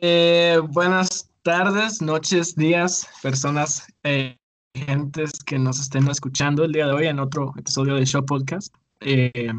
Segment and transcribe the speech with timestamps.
[0.00, 4.36] Eh, buenas tardes, noches, días, personas, eh,
[4.74, 8.74] gentes que nos estén escuchando el día de hoy en otro episodio de Show Podcast.
[9.00, 9.52] Eh,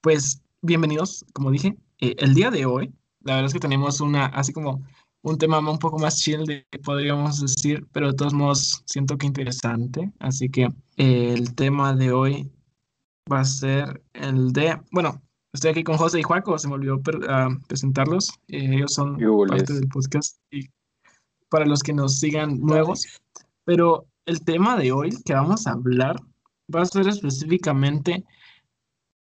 [0.00, 4.26] pues bienvenidos, como dije, eh, el día de hoy, la verdad es que tenemos una,
[4.26, 4.82] así como
[5.22, 9.26] un tema un poco más chill, de, podríamos decir, pero de todos modos siento que
[9.26, 10.10] interesante.
[10.18, 12.50] Así que el tema de hoy
[13.30, 17.00] va a ser el de, bueno, estoy aquí con José y Juaco, se me olvidó
[17.68, 18.30] presentarlos.
[18.48, 19.18] Eh, ellos son
[19.48, 20.68] parte del podcast y
[21.48, 23.20] para los que nos sigan nuevos.
[23.64, 26.16] Pero el tema de hoy que vamos a hablar
[26.74, 28.24] va a ser específicamente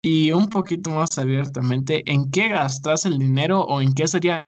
[0.02, 4.48] y un poquito más abiertamente en qué gastas el dinero o en qué sería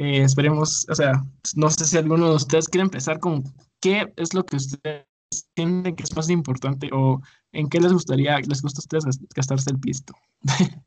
[0.00, 1.24] Eh, esperemos, o sea,
[1.56, 3.42] no sé si alguno de ustedes quiere empezar con
[3.80, 7.20] qué es lo que ustedes sienten que es más importante o
[7.52, 10.14] en qué les gustaría, les gusta a ustedes gastarse el pisto.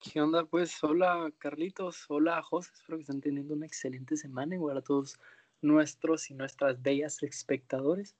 [0.00, 0.44] ¿Qué onda?
[0.44, 5.18] Pues hola Carlitos, hola José, espero que estén teniendo una excelente semana igual a todos
[5.60, 8.16] nuestros y nuestras bellas espectadores.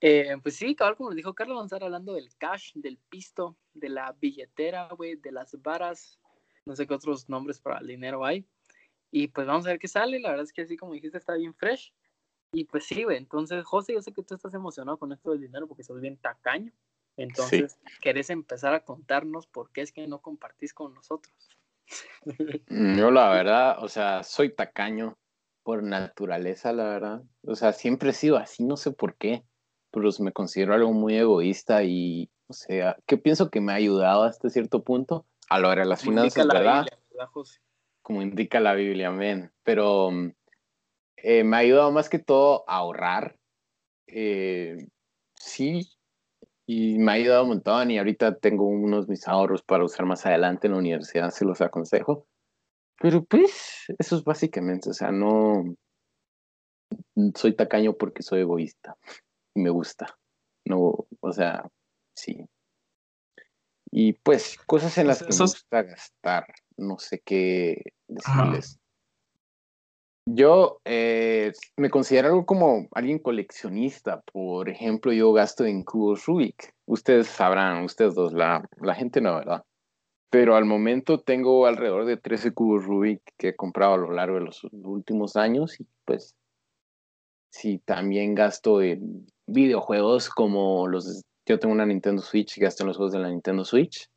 [0.00, 2.98] Eh, pues sí, cabal, como les dijo Carlos, vamos a estar hablando del cash, del
[2.98, 6.18] pisto, de la billetera, güey, de las varas,
[6.66, 8.44] no sé qué otros nombres para el dinero hay.
[9.10, 10.18] Y pues vamos a ver qué sale.
[10.18, 11.94] La verdad es que así como dijiste, está bien fresh.
[12.52, 13.16] Y pues sí, güey.
[13.16, 16.18] Entonces, José, yo sé que tú estás emocionado con esto del dinero porque sos bien
[16.18, 16.72] tacaño.
[17.16, 21.34] Entonces, ¿querés empezar a contarnos por qué es que no compartís con nosotros?
[22.68, 25.18] Mm, yo, la verdad, o sea, soy tacaño
[25.62, 27.22] por naturaleza, la verdad.
[27.42, 29.42] O sea, siempre he sido así, no sé por qué,
[29.90, 34.22] pero me considero algo muy egoísta y, o sea, que pienso que me ha ayudado
[34.22, 36.86] hasta cierto punto a lograr las finanzas, ¿verdad?
[37.10, 37.60] ¿verdad José?
[38.02, 39.52] como indica la Biblia, amén.
[39.62, 40.32] Pero mm,
[41.22, 43.36] eh, me ha ayudado más que todo a ahorrar.
[44.06, 44.76] Eh,
[45.34, 45.88] sí,
[46.66, 50.26] y me ha ayudado un montón y ahorita tengo unos mis ahorros para usar más
[50.26, 52.26] adelante en la universidad, se los aconsejo.
[53.00, 55.74] Pero pues, eso es básicamente, o sea, no
[57.34, 58.96] soy tacaño porque soy egoísta
[59.54, 60.18] y me gusta.
[60.64, 61.68] No, o sea,
[62.14, 62.46] sí.
[63.90, 68.78] Y pues, cosas en las que me gusta gastar no sé qué decirles.
[70.24, 74.20] Yo eh, me considero algo como alguien coleccionista.
[74.32, 76.74] Por ejemplo, yo gasto en cubos Rubik.
[76.86, 79.64] Ustedes sabrán, ustedes dos, la, la gente no, ¿verdad?
[80.30, 84.36] Pero al momento tengo alrededor de 13 cubos Rubik que he comprado a lo largo
[84.36, 86.36] de los últimos años y pues
[87.50, 91.22] sí, también gasto en videojuegos como los...
[91.46, 94.08] Yo tengo una Nintendo Switch y gasto en los juegos de la Nintendo Switch.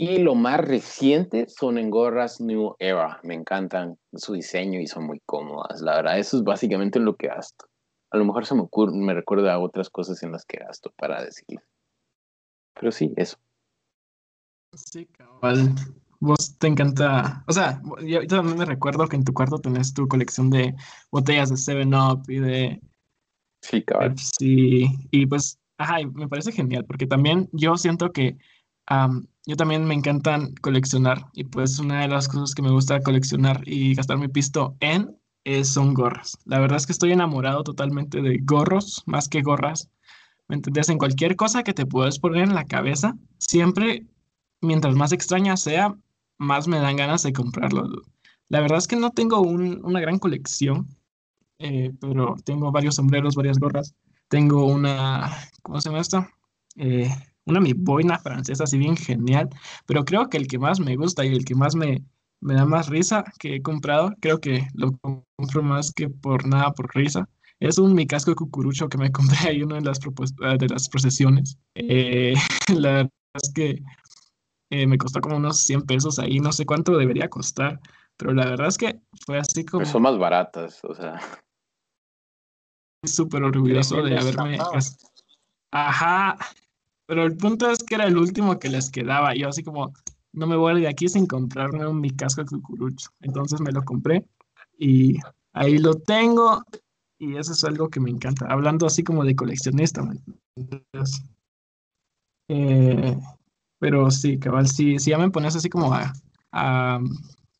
[0.00, 3.20] Y lo más reciente son en gorras New Era.
[3.22, 5.82] Me encantan su diseño y son muy cómodas.
[5.82, 7.66] La verdad, eso es básicamente lo que gasto.
[8.10, 10.90] A lo mejor se me, ocurre, me recuerda a otras cosas en las que gasto
[10.96, 11.62] para decirles.
[12.72, 13.36] Pero sí, eso.
[14.74, 15.74] Sí, cabal.
[16.18, 17.44] Vos te encanta.
[17.46, 20.74] O sea, yo también me recuerdo que en tu cuarto tenés tu colección de
[21.10, 22.80] botellas de 7-Up y de.
[23.60, 24.16] Sí, cabal.
[24.16, 28.38] Sí, y pues, ajá, me parece genial porque también yo siento que
[29.46, 33.62] yo también me encantan coleccionar y pues una de las cosas que me gusta coleccionar
[33.66, 35.16] y gastar mi pisto en
[35.64, 36.38] son gorras.
[36.44, 39.90] La verdad es que estoy enamorado totalmente de gorros más que gorras.
[40.48, 40.88] ¿Me entendés?
[40.88, 44.06] En cualquier cosa que te puedas poner en la cabeza, siempre,
[44.60, 45.94] mientras más extraña sea,
[46.38, 47.88] más me dan ganas de comprarlo.
[48.48, 50.88] La verdad es que no tengo una gran colección,
[51.58, 53.94] eh, pero tengo varios sombreros, varias gorras.
[54.28, 55.30] Tengo una,
[55.62, 56.26] ¿cómo se llama esto?
[56.76, 57.10] Eh,
[57.50, 59.48] una mi boina francesa, así bien genial,
[59.86, 62.02] pero creo que el que más me gusta y el que más me,
[62.40, 66.72] me da más risa que he comprado, creo que lo compro más que por nada,
[66.72, 67.28] por risa,
[67.60, 70.00] es un mi casco de cucurucho que me compré ahí en una de las,
[70.42, 71.58] ah, de las procesiones.
[71.74, 72.34] Eh,
[72.74, 73.82] la verdad es que
[74.70, 77.80] eh, me costó como unos 100 pesos ahí, no sé cuánto debería costar,
[78.16, 79.84] pero la verdad es que fue así como...
[79.84, 81.20] son más baratas, o sea...
[83.04, 84.58] Súper orgulloso de haberme...
[85.72, 86.36] Ajá,
[87.10, 89.34] pero el punto es que era el último que les quedaba.
[89.34, 89.92] Yo así como,
[90.32, 93.10] no me voy de aquí sin comprarme un mi casco de cucurucho.
[93.20, 94.24] Entonces me lo compré
[94.78, 95.18] y
[95.52, 96.62] ahí lo tengo.
[97.18, 98.46] Y eso es algo que me encanta.
[98.46, 100.08] Hablando así como de coleccionista.
[102.46, 103.18] Eh,
[103.80, 106.12] pero sí, cabal, si, si ya me pones así como a,
[106.52, 107.00] a,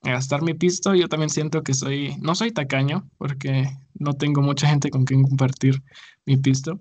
[0.04, 4.68] gastar mi pisto, yo también siento que soy, no soy tacaño, porque no tengo mucha
[4.68, 5.82] gente con quien compartir
[6.24, 6.78] mi pisto.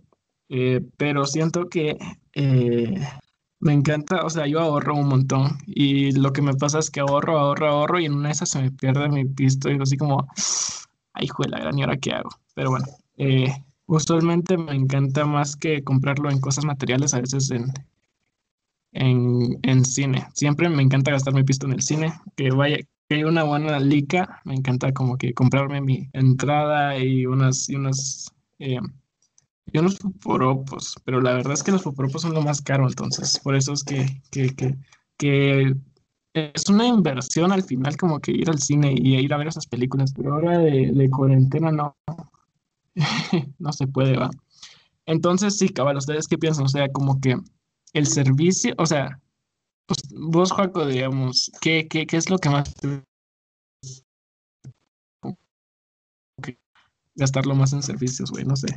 [0.50, 1.98] Eh, pero siento que
[2.34, 2.96] eh,
[3.60, 7.02] me encanta, o sea, yo ahorro un montón y lo que me pasa es que
[7.02, 9.98] ahorro, ahorro, ahorro y en una de esas se me pierde mi pisto y así
[9.98, 10.28] como,
[11.14, 12.30] ay, juela, la gran, ¿y ahora qué hago?
[12.56, 12.86] Pero bueno,
[13.18, 13.54] eh,
[13.86, 17.72] usualmente me encanta más que comprarlo en cosas materiales, a veces en,
[18.92, 20.28] en, cine.
[20.34, 23.80] Siempre me encanta gastar mi pisto en el cine, que vaya, que hay una buena
[23.80, 28.80] lica, me encanta como que comprarme mi entrada y unas, y unas, eh,
[29.72, 33.40] y unos fuporopos, pero la verdad es que los fuporopos son lo más caro, entonces
[33.40, 34.78] por eso es que, que, que,
[35.18, 35.76] que
[36.34, 39.68] es una inversión al final como que ir al cine y ir a ver esas
[39.68, 41.98] películas, pero ahora de, cuarentena no,
[43.60, 44.30] no se puede, va.
[45.06, 46.66] Entonces sí, cabal, ¿ustedes qué piensan?
[46.66, 47.38] O sea, como que
[47.94, 49.20] el servicio, o sea,
[49.88, 52.74] pues, vos, Juaco, digamos, ¿qué, qué, qué es lo que más
[57.20, 58.46] gastarlo más en servicios, güey?
[58.46, 58.68] No sé.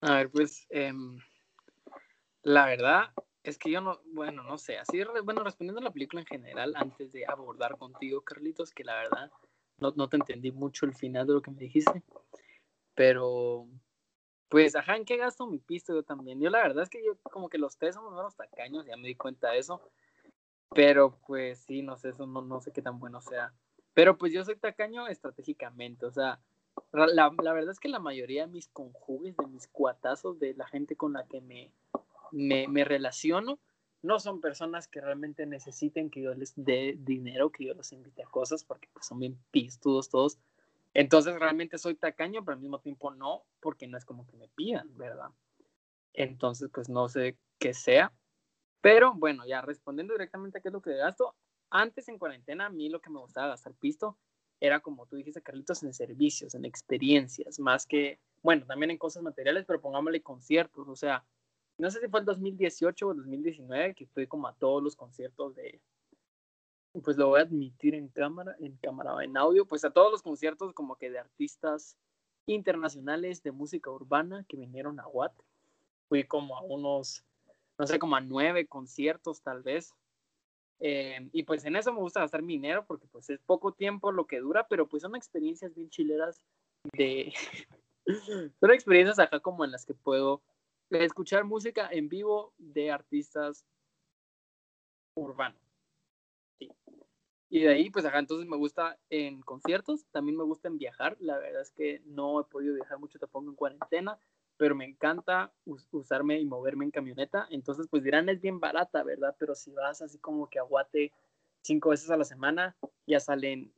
[0.00, 1.18] A ver, pues, em,
[2.42, 3.12] la verdad
[3.42, 6.74] es que yo no, bueno, no sé, así, bueno, respondiendo a la película en general,
[6.76, 9.30] antes de abordar contigo, Carlitos, que la verdad
[9.78, 12.02] no, no te entendí mucho el final de lo que me dijiste,
[12.94, 13.68] pero
[14.48, 16.40] pues, ajá, ¿en qué gasto mi pisto yo también?
[16.40, 19.08] Yo la verdad es que yo como que los tres somos menos tacaños, ya me
[19.08, 19.82] di cuenta de eso.
[20.74, 23.52] Pero pues sí, no sé, eso no, no sé qué tan bueno sea.
[23.94, 26.40] Pero pues yo soy tacaño estratégicamente, o sea,
[27.04, 30.96] la, verdad es que la mayoría de mis conjugues, de mis cuatazos, de la gente
[30.96, 31.70] con la que me,
[32.32, 33.58] me, me relaciono,
[34.02, 38.22] no son personas que realmente necesiten que yo les dé dinero, que yo los invite
[38.22, 40.38] a cosas, porque pues, son bien pistudos todos.
[40.94, 44.48] Entonces realmente soy tacaño, pero al mismo tiempo no, porque no es como que me
[44.48, 45.30] pidan, ¿verdad?
[46.14, 48.12] Entonces, pues no sé qué sea.
[48.80, 51.34] Pero bueno, ya respondiendo directamente a qué es lo que gasto,
[51.68, 54.16] antes en cuarentena a mí lo que me gustaba gastar pisto
[54.60, 59.22] era como tú dijiste, Carlitos, en servicios, en experiencias, más que, bueno, también en cosas
[59.22, 61.24] materiales, pero pongámosle conciertos, o sea,
[61.78, 64.96] no sé si fue el 2018 o el 2019 que fui como a todos los
[64.96, 65.80] conciertos de,
[67.02, 70.22] pues lo voy a admitir en cámara, en cámara, en audio, pues a todos los
[70.22, 71.96] conciertos como que de artistas
[72.46, 75.34] internacionales de música urbana que vinieron a Watt.
[76.08, 77.24] Fui como a unos,
[77.78, 79.94] no sé, como a nueve conciertos tal vez.
[80.80, 84.12] Eh, y pues en eso me gusta gastar mi dinero porque pues es poco tiempo
[84.12, 86.40] lo que dura, pero pues son experiencias bien chileras
[86.92, 87.32] de...
[88.60, 90.42] son experiencias acá como en las que puedo
[90.90, 93.64] escuchar música en vivo de artistas
[95.14, 95.60] urbanos.
[97.48, 101.16] Y de ahí, pues acá entonces me gusta en conciertos, también me gusta en viajar.
[101.20, 104.18] La verdad es que no he podido viajar mucho tampoco en cuarentena,
[104.56, 105.52] pero me encanta
[105.90, 107.46] usarme y moverme en camioneta.
[107.50, 109.36] Entonces, pues dirán, es bien barata, ¿verdad?
[109.38, 111.12] Pero si vas así como que aguate
[111.62, 112.76] cinco veces a la semana,
[113.06, 113.72] ya salen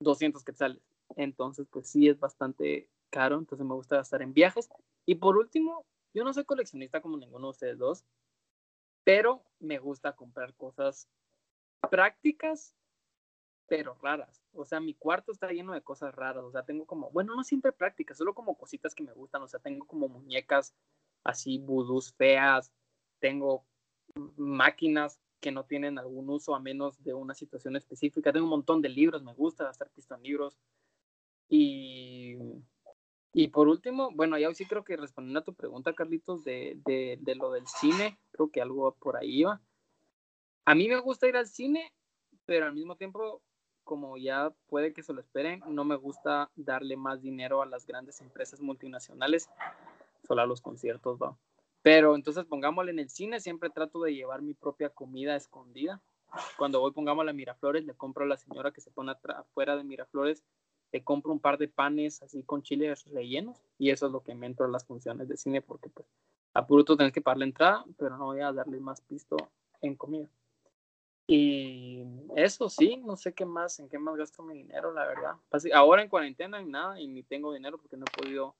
[0.00, 0.82] 200 quetzales.
[1.16, 3.38] Entonces, pues sí es bastante caro.
[3.38, 4.68] Entonces me gusta gastar en viajes.
[5.06, 8.04] Y por último, yo no soy coleccionista como ninguno de ustedes dos,
[9.04, 11.08] pero me gusta comprar cosas
[11.90, 12.74] prácticas
[13.70, 14.42] pero raras.
[14.52, 16.42] O sea, mi cuarto está lleno de cosas raras.
[16.42, 19.42] O sea, tengo como, bueno, no siempre prácticas, solo como cositas que me gustan.
[19.42, 20.74] O sea, tengo como muñecas
[21.22, 22.72] así, vudús feas.
[23.20, 23.64] Tengo
[24.36, 28.32] máquinas que no tienen algún uso a menos de una situación específica.
[28.32, 30.58] Tengo un montón de libros, me gusta gastar pisto en libros.
[31.48, 32.38] Y,
[33.32, 37.18] y por último, bueno, ya sí creo que respondiendo a tu pregunta, Carlitos, de, de,
[37.20, 39.62] de lo del cine, creo que algo por ahí iba.
[40.64, 41.94] A mí me gusta ir al cine,
[42.46, 43.40] pero al mismo tiempo
[43.90, 47.84] como ya puede que se lo esperen, no me gusta darle más dinero a las
[47.84, 49.50] grandes empresas multinacionales,
[50.24, 51.36] solo a los conciertos, va.
[51.82, 56.00] Pero entonces pongámosle en el cine, siempre trato de llevar mi propia comida escondida.
[56.56, 59.82] Cuando voy, pongámosle a Miraflores, le compro a la señora que se pone afuera de
[59.82, 60.44] Miraflores,
[60.92, 64.36] le compro un par de panes así con chiles rellenos y eso es lo que
[64.36, 66.06] me entro a las funciones de cine porque pues
[66.54, 69.36] a puro tú tienes que pagar la entrada, pero no voy a darle más pisto
[69.80, 70.30] en comida.
[71.32, 72.02] Y
[72.34, 75.36] eso sí, no sé qué más, en qué más gasto mi dinero, la verdad.
[75.72, 78.56] Ahora en cuarentena en nada y ni tengo dinero porque no he podido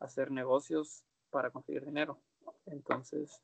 [0.00, 2.18] hacer negocios para conseguir dinero.
[2.66, 3.40] Entonces,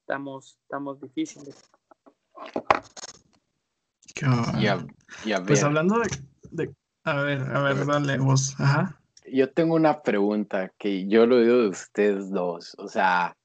[0.00, 1.70] estamos, estamos difíciles.
[4.58, 4.82] Ya,
[5.26, 6.00] ya pues hablando
[6.52, 8.58] de, A ver, a ver, dale vos.
[8.58, 8.98] Ajá.
[9.30, 12.74] Yo tengo una pregunta que yo lo digo de ustedes dos.
[12.78, 13.36] O sea,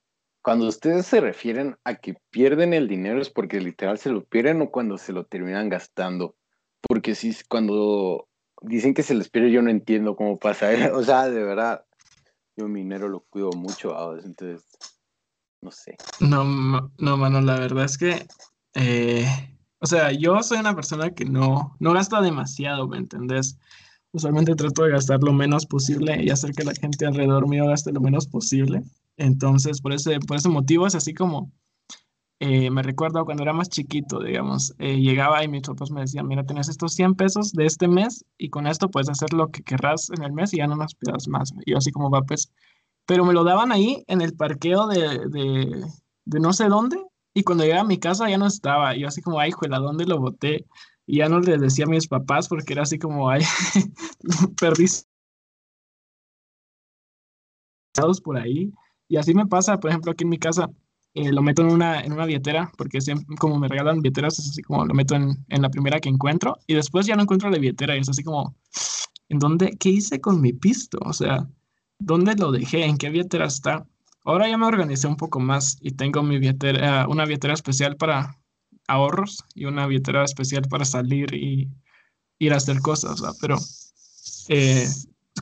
[0.42, 4.62] cuando ustedes se refieren a que pierden el dinero es porque literal se lo pierden
[4.62, 6.36] o cuando se lo terminan gastando.
[6.82, 8.28] Porque si cuando
[8.62, 10.70] dicen que se les pierde, yo no entiendo cómo pasa.
[10.94, 11.86] O sea, de verdad,
[12.58, 14.66] yo mi dinero lo cuido mucho, entonces,
[15.62, 15.98] no sé.
[16.20, 18.26] No, no, mano, la verdad es que,
[18.74, 19.26] eh,
[19.80, 23.58] o sea, yo soy una persona que no, no gasta demasiado, ¿me entendés?
[24.12, 27.94] Usualmente trato de gastar lo menos posible y hacer que la gente alrededor mío gaste
[27.94, 28.84] lo menos posible.
[29.22, 31.52] Entonces, por ese, por ese motivo es así como
[32.40, 36.28] eh, me recuerdo cuando era más chiquito, digamos, eh, llegaba y mis papás me decían,
[36.28, 39.62] mira, tienes estos 100 pesos de este mes y con esto puedes hacer lo que
[39.62, 41.54] querrás en el mes y ya no nos pidas más.
[41.66, 42.52] Y yo así como va, pues,
[43.06, 45.20] pero me lo daban ahí en el parqueo de,
[46.26, 46.98] de no sé dónde
[47.36, 48.96] y cuando llegué a mi casa ya no estaba.
[48.96, 50.66] Y yo así como, ay, juela, ¿dónde lo boté?
[51.06, 53.44] Y ya no les decía a mis papás porque era así como, ay,
[54.60, 54.86] perdí
[58.24, 58.72] por ahí.
[59.12, 60.70] Y así me pasa, por ejemplo, aquí en mi casa,
[61.16, 63.00] eh, lo meto en una, en una billetera, porque
[63.38, 66.58] como me regalan billeteras, es así como lo meto en, en, la primera que encuentro,
[66.66, 68.56] y después ya no encuentro la billetera, y es así como,
[69.28, 69.76] ¿en dónde?
[69.78, 70.98] ¿Qué hice con mi pisto?
[71.02, 71.46] O sea,
[72.00, 72.86] ¿dónde lo dejé?
[72.86, 73.86] ¿En qué billetera está?
[74.24, 78.40] Ahora ya me organicé un poco más y tengo mi billetera, una billetera especial para
[78.88, 81.70] ahorros y una billetera especial para salir y
[82.40, 83.58] ir a hacer cosas, pero
[84.48, 84.88] eh,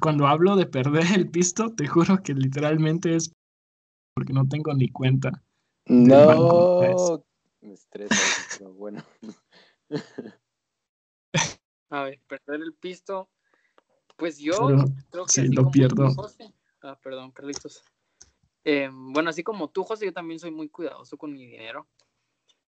[0.01, 3.31] cuando hablo de perder el pisto, te juro que literalmente es
[4.19, 5.31] porque no tengo ni cuenta.
[5.85, 7.23] No,
[7.61, 8.15] me estresa,
[8.57, 9.01] pero bueno.
[11.89, 13.29] A ver, perder el pisto.
[14.17, 14.67] Pues yo
[15.09, 16.13] creo que sí, lo pierdo.
[16.81, 17.81] ah, perdón, Carlitos.
[18.65, 21.87] Em, bueno, así como tú, José, yo también soy muy cuidadoso con mi dinero.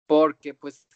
[0.07, 0.87] Porque, pues,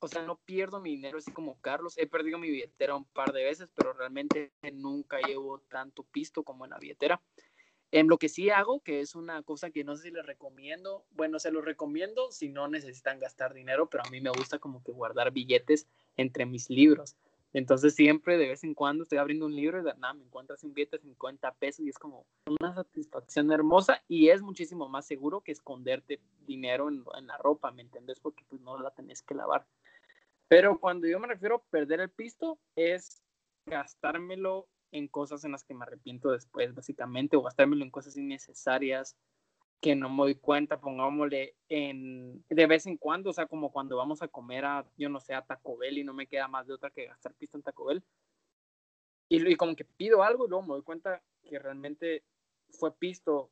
[0.00, 1.96] o sea, no pierdo mi dinero así como Carlos.
[1.96, 6.66] He perdido mi billetera un par de veces, pero realmente nunca llevo tanto pisto como
[6.66, 7.22] en la billetera.
[7.92, 11.04] En lo que sí hago, que es una cosa que no sé si les recomiendo,
[11.12, 14.82] bueno, se los recomiendo si no necesitan gastar dinero, pero a mí me gusta como
[14.82, 17.16] que guardar billetes entre mis libros.
[17.56, 20.62] Entonces siempre de vez en cuando estoy abriendo un libro y de nada me encuentras
[20.62, 22.26] un billete de 50 pesos y es como
[22.60, 27.80] una satisfacción hermosa y es muchísimo más seguro que esconderte dinero en, la ropa, ¿me
[27.80, 28.20] entiendes?
[28.20, 29.66] Porque pues no la tenés que lavar.
[30.48, 33.22] Pero cuando yo me refiero a perder el pisto es
[33.64, 39.16] gastármelo en cosas en las que me arrepiento después, básicamente, o gastármelo en cosas innecesarias
[39.80, 43.96] que no me doy cuenta, pongámosle en, de vez en cuando, o sea, como cuando
[43.96, 46.66] vamos a comer a, yo no sé, a Taco Bell y no me queda más
[46.66, 48.02] de otra que gastar pista en Taco Bell.
[49.28, 52.24] Y, y como que pido algo y luego me doy cuenta que realmente
[52.70, 53.50] fue pisto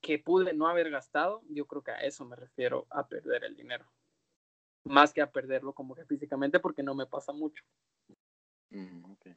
[0.00, 3.56] que pude no haber gastado, yo creo que a eso me refiero a perder el
[3.56, 3.86] dinero.
[4.84, 7.62] Más que a perderlo como que físicamente porque no me pasa mucho.
[8.70, 9.36] Mm, okay.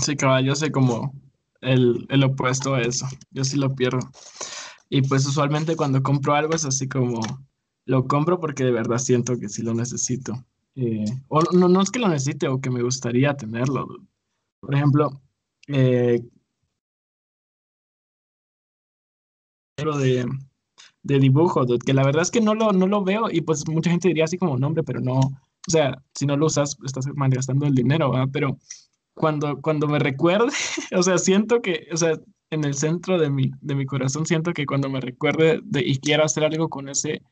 [0.00, 1.12] Sí, cabal, yo sé como
[1.60, 3.06] el, el opuesto a eso.
[3.30, 3.98] Yo sí lo pierdo.
[4.90, 7.20] Y pues usualmente cuando compro algo es así como
[7.86, 10.34] lo compro porque de verdad siento que sí lo necesito.
[10.76, 13.86] Eh, o no, no es que lo necesite o que me gustaría tenerlo.
[14.60, 15.22] Por ejemplo,
[15.68, 16.22] eh,
[19.76, 20.26] de,
[21.02, 23.90] de dibujo, que la verdad es que no lo, no lo veo y pues mucha
[23.90, 27.66] gente diría así como nombre, pero no, o sea, si no lo usas, estás malgastando
[27.66, 28.28] el dinero, ¿verdad?
[28.32, 28.58] Pero
[29.18, 30.52] cuando, cuando me recuerde,
[30.96, 32.18] o sea, siento que, o sea,
[32.50, 35.98] en el centro de mi, de mi corazón siento que cuando me recuerde de, y
[35.98, 37.22] quiera hacer algo con ese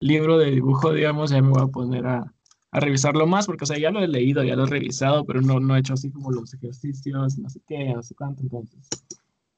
[0.00, 2.32] libro de dibujo, digamos, ya me voy a poner a,
[2.70, 5.40] a revisarlo más, porque, o sea, ya lo he leído, ya lo he revisado, pero
[5.42, 8.88] no, no he hecho así como los ejercicios, no sé qué, no sé cuánto, entonces.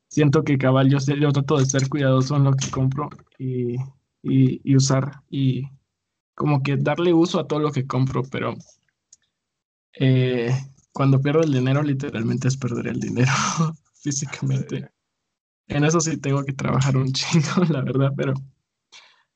[0.08, 3.76] Siento que cabal, yo, yo trato de ser cuidadoso en lo que compro y,
[4.22, 5.64] y, y usar y
[6.34, 8.54] como que darle uso a todo lo que compro, pero
[9.94, 10.54] eh,
[10.96, 13.30] cuando pierdo el dinero, literalmente es perder el dinero
[14.02, 14.88] físicamente.
[15.68, 18.32] En eso sí tengo que trabajar un chingo, la verdad, pero,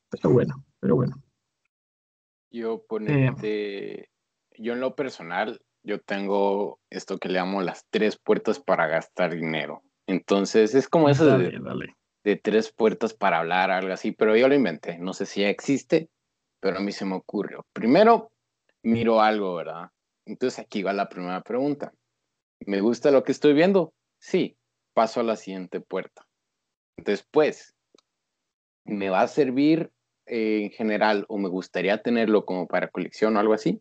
[0.09, 1.23] pero bueno, pero bueno.
[2.51, 4.09] Yo eh, ponerte,
[4.57, 9.35] yo en lo personal, yo tengo esto que le llamo las tres puertas para gastar
[9.35, 9.83] dinero.
[10.07, 11.61] Entonces es como eso de,
[12.25, 14.99] de, tres puertas para hablar, algo así, pero yo lo inventé.
[14.99, 16.09] No sé si ya existe,
[16.59, 17.67] pero a mí se me ocurrió.
[17.75, 18.33] Primero,
[18.83, 19.91] miro algo, ¿verdad?
[20.27, 21.93] Entonces aquí va la primera pregunta.
[22.67, 23.93] ¿Me gusta lo que estoy viendo?
[24.19, 24.57] Sí,
[24.95, 26.27] paso a la siguiente puerta.
[26.99, 27.75] Después,
[28.85, 29.91] ¿me va a servir
[30.27, 33.81] eh, en general o me gustaría tenerlo como para colección o algo así?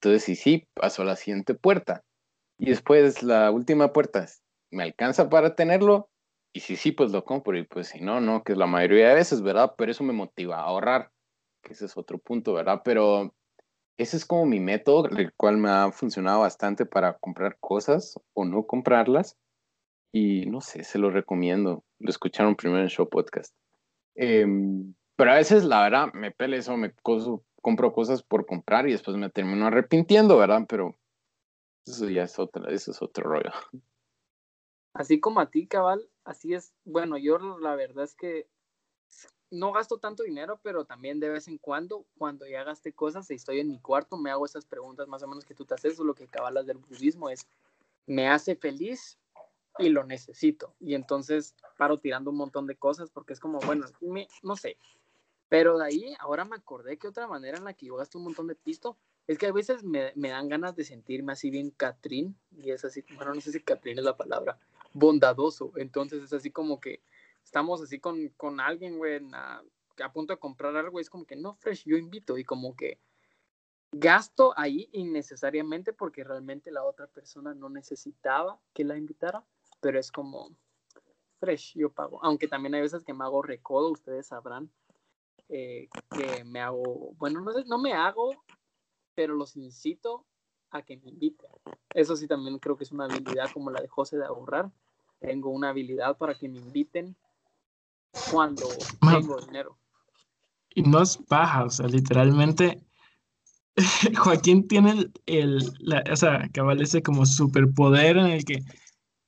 [0.00, 2.02] Entonces, sí, sí, paso a la siguiente puerta.
[2.58, 4.26] Y después la última puerta,
[4.70, 6.08] ¿me alcanza para tenerlo?
[6.52, 7.56] Y si sí, pues lo compro.
[7.56, 9.74] Y pues si no, no, que es la mayoría de veces, ¿verdad?
[9.76, 11.10] Pero eso me motiva a ahorrar,
[11.62, 12.80] que ese es otro punto, ¿verdad?
[12.84, 13.34] Pero
[13.98, 18.44] ese es como mi método, el cual me ha funcionado bastante para comprar cosas o
[18.44, 19.36] no comprarlas.
[20.12, 21.84] Y no sé, se lo recomiendo.
[21.98, 23.54] Lo escucharon primero en Show Podcast.
[24.14, 26.94] Em, pero a veces, la verdad, me pele me
[27.62, 30.62] compro cosas por comprar y después me termino arrepintiendo, ¿verdad?
[30.68, 30.98] Pero
[31.86, 33.50] eso ya es otro, eso es otro rollo.
[34.92, 36.72] Así como a ti, cabal, así es.
[36.84, 38.48] Bueno, yo la verdad es que
[39.50, 43.34] no gasto tanto dinero, pero también de vez en cuando, cuando ya gasté cosas y
[43.34, 45.98] estoy en mi cuarto, me hago esas preguntas más o menos que tú te haces,
[45.98, 47.46] lo que cabalas del budismo es,
[48.06, 49.18] ¿me hace feliz?
[49.78, 50.74] Y lo necesito.
[50.80, 53.86] Y entonces paro tirando un montón de cosas porque es como, bueno,
[54.42, 54.78] no sé.
[55.48, 58.24] Pero de ahí, ahora me acordé que otra manera en la que yo gasto un
[58.24, 61.70] montón de pisto es que a veces me, me dan ganas de sentirme así bien
[61.70, 62.36] Catrín.
[62.56, 64.58] Y es así, bueno, no sé si Catrín es la palabra,
[64.92, 65.72] bondadoso.
[65.76, 67.00] Entonces es así como que
[67.46, 69.62] estamos así con, con alguien, güey, a,
[70.12, 72.98] punto de comprar algo, y es como que no, fresh, yo invito, y como que
[73.92, 79.44] gasto ahí innecesariamente porque realmente la otra persona no necesitaba que la invitara,
[79.80, 80.50] pero es como
[81.38, 82.18] fresh, yo pago.
[82.24, 84.68] Aunque también hay veces que me hago recodo, ustedes sabrán
[85.48, 88.34] eh, que me hago, bueno, no, no me hago,
[89.14, 90.26] pero los incito
[90.70, 91.48] a que me inviten.
[91.94, 94.72] Eso sí también creo que es una habilidad como la de José de ahorrar.
[95.20, 97.16] Tengo una habilidad para que me inviten
[98.30, 98.66] cuando
[99.00, 99.78] tengo dinero.
[100.74, 102.86] Y no es paja, o sea, literalmente
[104.18, 105.58] Joaquín tiene el,
[106.10, 108.62] o sea, cabal ese como superpoder en el que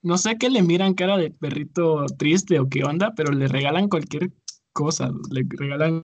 [0.02, 3.88] no sé qué le miran cara de perrito triste o qué onda, pero le regalan
[3.88, 4.33] cualquier
[4.73, 6.02] cosa, le regalan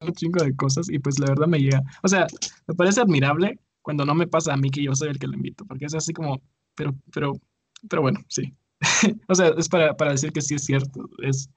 [0.00, 1.82] un chingo de cosas y pues la verdad me llega.
[2.02, 2.26] O sea,
[2.66, 5.34] me parece admirable cuando no me pasa a mí que yo soy el que lo
[5.34, 6.40] invito, porque es así como,
[6.74, 7.32] pero, pero,
[7.88, 8.54] pero bueno, sí.
[9.28, 11.08] o sea, es para, para, decir que sí es cierto.
[11.22, 11.50] Es,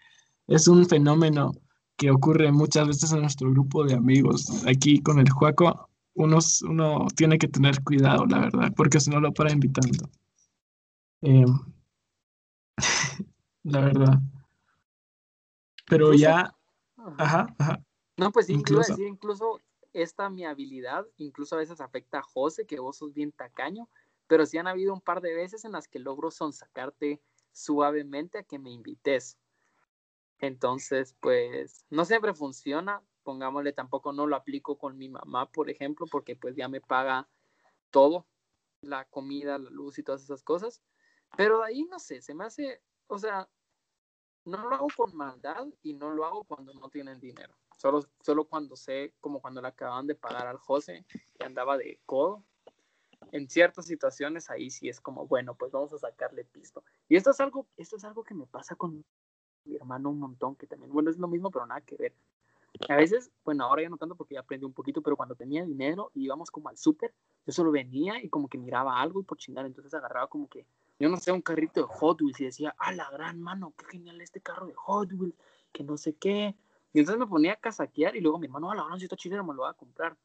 [0.48, 1.52] es un fenómeno
[1.98, 4.66] que ocurre muchas veces en nuestro grupo de amigos.
[4.68, 9.20] Aquí con el Juaco, uno, uno tiene que tener cuidado, la verdad, porque si no
[9.20, 10.10] lo para invitando.
[11.22, 11.46] Eh,
[13.64, 14.20] la verdad.
[15.88, 16.54] Pero ya...
[17.18, 17.84] Ajá, ajá.
[18.18, 19.60] No, pues incluso, incluso
[19.92, 23.90] esta mi habilidad, incluso a veces afecta a José, que vos sos bien tacaño,
[24.34, 27.22] pero sí han habido un par de veces en las que logro sonsacarte
[27.52, 29.38] suavemente a que me invites.
[30.40, 36.08] Entonces, pues no siempre funciona, pongámosle, tampoco no lo aplico con mi mamá, por ejemplo,
[36.10, 37.30] porque pues ya me paga
[37.92, 38.26] todo,
[38.82, 40.82] la comida, la luz y todas esas cosas,
[41.38, 43.48] pero de ahí no sé, se me hace, o sea,
[44.46, 47.56] no lo hago con maldad y no lo hago cuando no tienen dinero.
[47.78, 51.06] Solo, solo cuando sé, como cuando le acaban de pagar al José,
[51.38, 52.44] que andaba de codo.
[53.34, 56.84] En ciertas situaciones ahí sí es como, bueno, pues vamos a sacarle pisto.
[57.10, 59.04] Y esto es algo, esto es algo que me pasa con
[59.66, 62.14] mi hermano un montón, que también, bueno, es lo mismo, pero nada que ver.
[62.90, 65.66] A veces, bueno, ahora ya no tanto porque ya aprendí un poquito, pero cuando tenía
[65.66, 67.12] dinero y íbamos como al súper,
[67.44, 70.68] yo solo venía y como que miraba algo y por chingar, entonces agarraba como que,
[71.00, 73.86] yo no sé, un carrito de Hot Wheels y decía, ah, la gran mano, qué
[73.98, 75.36] genial este carro de Hot Wheels,
[75.72, 76.56] que no sé qué,
[76.94, 79.44] y entonces me ponía a casaquear y luego mi hermano, a la si está chido,
[79.44, 80.16] me lo va a comprar.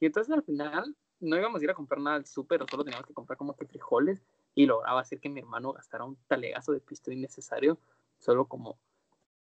[0.00, 3.06] Y entonces al final no íbamos a ir a comprar nada al súper, solo teníamos
[3.06, 4.22] que comprar como que frijoles
[4.54, 7.78] y lograba hacer que mi hermano gastara un talegazo de pisto innecesario,
[8.18, 8.78] solo como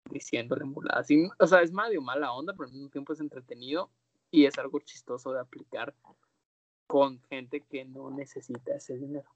[0.10, 1.08] diciéndole muladas.
[1.40, 3.90] o sea, es medio mala onda, pero al mismo tiempo es entretenido
[4.32, 5.94] y es algo chistoso de aplicar
[6.88, 9.30] con gente que no necesita ese dinero.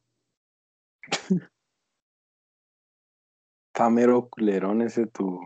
[3.72, 5.40] Pamero culerón ese tu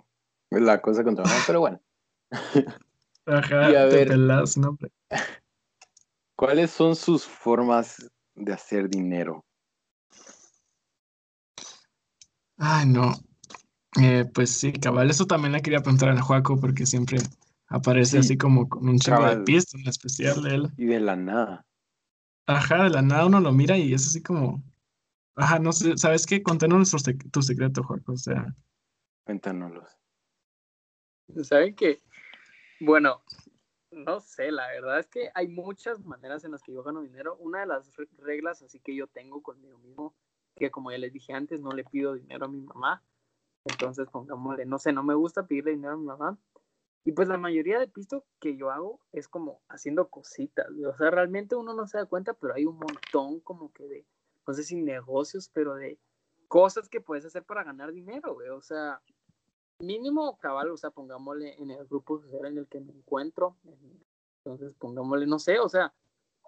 [0.49, 1.81] la cosa contra pero bueno.
[3.25, 4.09] Ajá, y a ver,
[6.41, 9.45] ¿Cuáles son sus formas de hacer dinero?
[12.57, 13.13] Ay, no.
[14.01, 17.19] Eh, pues sí, cabal, eso también le quería preguntar a Juaco porque siempre
[17.67, 20.71] aparece así como con un chico de pista en especial de él.
[20.77, 21.63] Y de la nada.
[22.47, 24.63] Ajá, de la nada uno lo mira y es así como.
[25.35, 26.41] Ajá, no sé, ¿sabes qué?
[26.41, 26.91] Contanos
[27.31, 28.47] tu secreto, Juaco, o sea.
[29.25, 29.95] Cuéntanoslos.
[31.43, 32.01] ¿Saben qué?
[32.79, 33.21] Bueno,
[33.91, 37.35] no sé, la verdad es que hay muchas maneras en las que yo gano dinero.
[37.37, 40.15] Una de las reglas así que yo tengo conmigo mismo,
[40.55, 43.03] que como ya les dije antes, no le pido dinero a mi mamá.
[43.65, 46.39] Entonces, pongámosle, no sé, no me gusta pedirle dinero a mi mamá.
[47.03, 50.67] Y pues la mayoría de pisto que yo hago es como haciendo cositas.
[50.69, 54.07] O sea, realmente uno no se da cuenta, pero hay un montón como que de,
[54.47, 55.99] no sé si negocios, pero de
[56.47, 58.49] cosas que puedes hacer para ganar dinero, güey.
[58.49, 59.01] O sea,
[59.81, 63.57] mínimo cabal, o sea, pongámosle en el grupo social en el que me encuentro.
[64.43, 65.93] Entonces, pongámosle, no sé, o sea,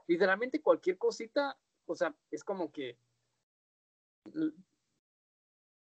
[0.08, 2.98] literalmente cualquier cosita, o sea, es como que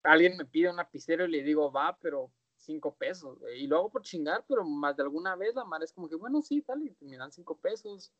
[0.03, 3.89] alguien me pide un lapicero y le digo, va, pero cinco pesos, y lo hago
[3.89, 6.95] por chingar, pero más de alguna vez la madre es como que, bueno, sí, dale,
[6.99, 8.11] me dan cinco pesos.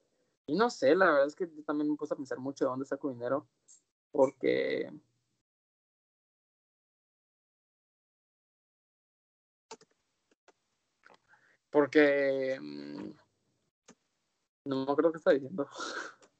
[0.46, 2.70] Y no sé, la verdad es que yo también me puse a pensar mucho de
[2.70, 3.48] dónde saco dinero,
[4.12, 4.92] porque
[11.70, 13.12] Porque mm,
[14.66, 15.68] no creo que está diciendo.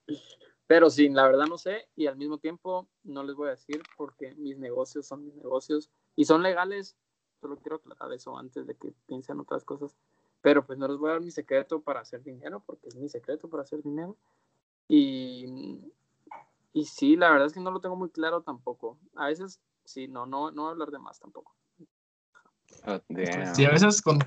[0.68, 3.82] Pero sí, la verdad no sé y al mismo tiempo no les voy a decir
[3.98, 6.96] porque mis negocios son mis negocios y son legales.
[7.42, 9.98] Solo quiero aclarar eso antes de que piensen otras cosas.
[10.42, 13.10] Pero pues no les voy a dar mi secreto para hacer dinero porque es mi
[13.10, 14.16] secreto para hacer dinero.
[14.88, 15.82] Y,
[16.74, 19.00] y sí, la verdad es que no lo tengo muy claro tampoco.
[19.16, 21.56] A veces sí, no, no, no voy a hablar de más tampoco.
[22.86, 23.00] Oh,
[23.56, 24.20] sí, a veces con,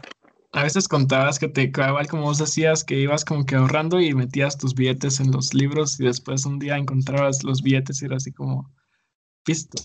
[0.52, 4.14] a veces contabas que te cabal como vos hacías, que ibas como que ahorrando y
[4.14, 8.16] metías tus billetes en los libros y después un día encontrabas los billetes y era
[8.16, 8.70] así como,
[9.44, 9.82] pisto.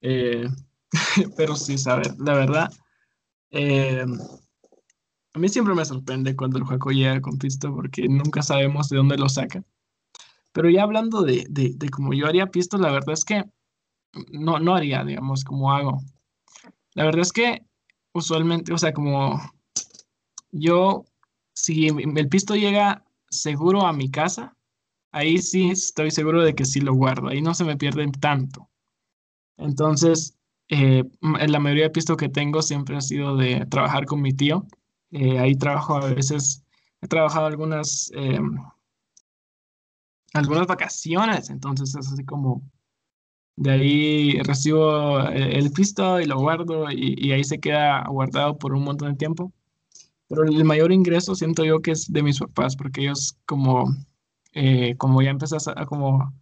[0.00, 0.48] Eh,
[1.36, 2.72] pero sí, saber, la verdad,
[3.50, 4.06] eh,
[5.34, 8.96] a mí siempre me sorprende cuando el juego llega con pisto porque nunca sabemos de
[8.96, 9.62] dónde lo saca.
[10.52, 13.44] Pero ya hablando de, de, de cómo yo haría pisto, la verdad es que
[14.30, 16.00] no, no haría, digamos, como hago.
[16.94, 17.66] La verdad es que
[18.12, 19.40] usualmente, o sea, como
[20.54, 21.04] yo,
[21.52, 24.56] si el pisto llega seguro a mi casa,
[25.12, 28.70] ahí sí estoy seguro de que sí lo guardo, ahí no se me pierden tanto.
[29.56, 30.36] Entonces,
[30.68, 34.66] eh, la mayoría de pistos que tengo siempre ha sido de trabajar con mi tío.
[35.10, 36.64] Eh, ahí trabajo a veces,
[37.02, 38.38] he trabajado algunas, eh,
[40.32, 42.62] algunas vacaciones, entonces es así como,
[43.56, 48.74] de ahí recibo el pisto y lo guardo y, y ahí se queda guardado por
[48.74, 49.52] un montón de tiempo.
[50.28, 53.94] Pero el mayor ingreso siento yo que es de mis papás, porque ellos como
[54.54, 56.32] eh, como ya empecé a, como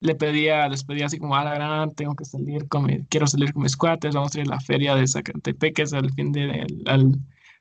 [0.00, 3.52] le pedía, les pedía así como, a la gran, tengo que salir con quiero salir
[3.52, 7.18] con mis cuates, vamos a ir a la feria de Zacatepec, el fin de, el,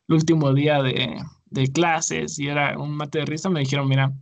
[0.09, 4.13] último día de, de, clases, y era un mate de risa, me dijeron, mira,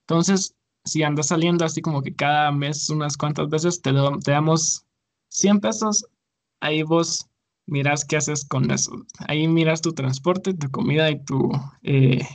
[0.00, 0.54] entonces,
[0.84, 3.92] si andas saliendo así como que cada mes unas cuantas veces, te,
[4.24, 4.84] te damos
[5.28, 6.06] 100 pesos,
[6.60, 7.26] ahí vos
[7.66, 8.92] miras qué haces con eso.
[9.26, 11.50] Ahí miras tu transporte, tu comida y tu...
[11.82, 12.26] Eh,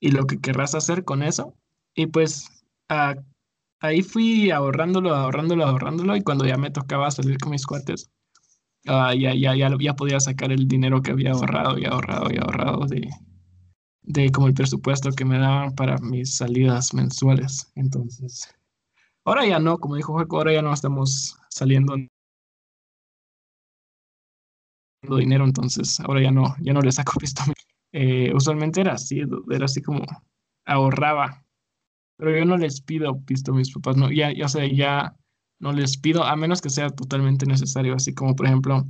[0.00, 1.54] y lo que querrás hacer con eso.
[1.94, 2.50] Y pues
[3.80, 8.10] ahí fui ahorrándolo, ahorrándolo, ahorrándolo y cuando ya me tocaba salir con mis cuates,
[8.86, 12.36] ah, ya, ya, ya, ya podía sacar el dinero que había ahorrado y ahorrado y
[12.36, 13.08] ahorrado de,
[14.02, 17.72] de como el presupuesto que me daban para mis salidas mensuales.
[17.74, 18.54] Entonces,
[19.24, 21.96] ahora ya no, como dijo Juego, ahora ya no estamos saliendo
[25.16, 27.42] dinero, entonces ahora ya no, ya no le saco pisto.
[27.92, 30.04] Eh, usualmente era así, era así como
[30.64, 31.44] ahorraba
[32.16, 35.16] pero yo no les pido pisto a mis papás, no, ya, ya sé, ya
[35.58, 38.86] no les pido, a menos que sea totalmente necesario, así como por ejemplo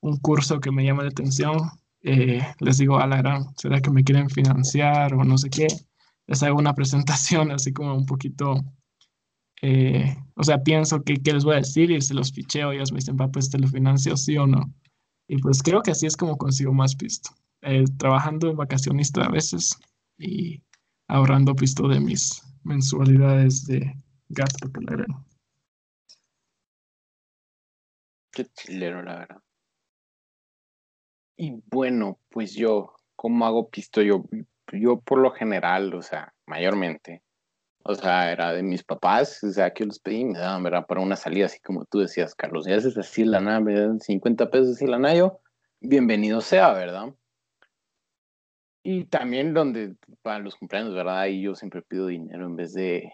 [0.00, 1.58] un curso que me llama la atención,
[2.02, 5.66] eh, les digo, a la gran, ¿será que me quieren financiar o no sé qué?
[6.26, 8.64] Les hago una presentación así como un poquito,
[9.62, 12.76] eh, o sea, pienso que qué les voy a decir y se los ficheo y
[12.76, 14.72] ellos me dicen, va, pues te lo financio, sí o no.
[15.28, 19.78] Y pues creo que así es como consigo más pisto, eh, trabajando vacacionista a veces
[20.16, 20.62] y
[21.06, 23.94] ahorrando pisto de mis mensualidades de
[24.30, 25.24] gasto agrego.
[28.32, 29.42] Qué chilero, la verdad.
[31.36, 34.02] Y bueno, pues yo, ¿cómo hago pisto?
[34.02, 34.24] Yo,
[34.72, 37.22] yo por lo general, o sea, mayormente,
[37.84, 40.86] o sea, era de mis papás, o sea, que los pedí, me daban, ¿verdad?
[40.86, 44.00] Para una salida, así como tú decías, Carlos, y haces así la nada, me dan
[44.00, 45.38] 50 pesos así la nada,
[45.80, 47.14] bienvenido sea, ¿verdad?
[48.82, 51.20] Y también donde para los cumpleaños, ¿verdad?
[51.20, 53.12] Ahí yo siempre pido dinero en vez de,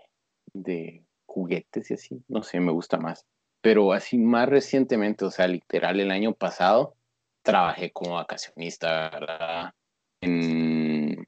[0.52, 2.24] de juguetes y así.
[2.28, 3.26] No sé, me gusta más.
[3.60, 6.96] Pero así más recientemente, o sea, literal el año pasado,
[7.42, 9.74] trabajé como vacacionista, ¿verdad?
[10.20, 11.26] En,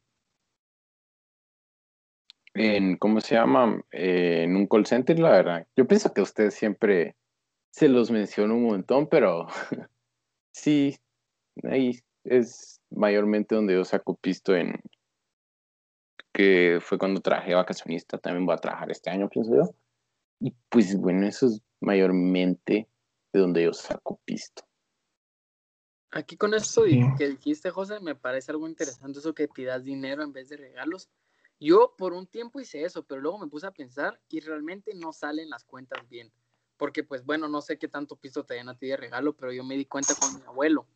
[2.87, 3.83] en ¿cómo se llama?
[3.91, 5.67] en un call center, la verdad.
[5.77, 7.17] Yo pienso que ustedes siempre
[7.71, 9.47] se los menciono un montón, pero
[10.53, 10.97] sí,
[11.65, 14.81] ahí es mayormente donde yo saco pisto en
[16.33, 19.75] que fue cuando trabajé vacacionista, también voy a trabajar este año, pienso yo.
[20.39, 22.89] Y pues bueno, eso es mayormente
[23.33, 24.63] de donde yo saco pisto.
[26.11, 26.85] Aquí con esto
[27.19, 31.09] que dijiste, José, me parece algo interesante eso que pidas dinero en vez de regalos.
[31.59, 35.13] Yo por un tiempo hice eso, pero luego me puse a pensar y realmente no
[35.13, 36.33] salen las cuentas bien.
[36.77, 39.53] Porque pues bueno, no sé qué tanto pisto te den a ti de regalo, pero
[39.53, 40.87] yo me di cuenta con mi abuelo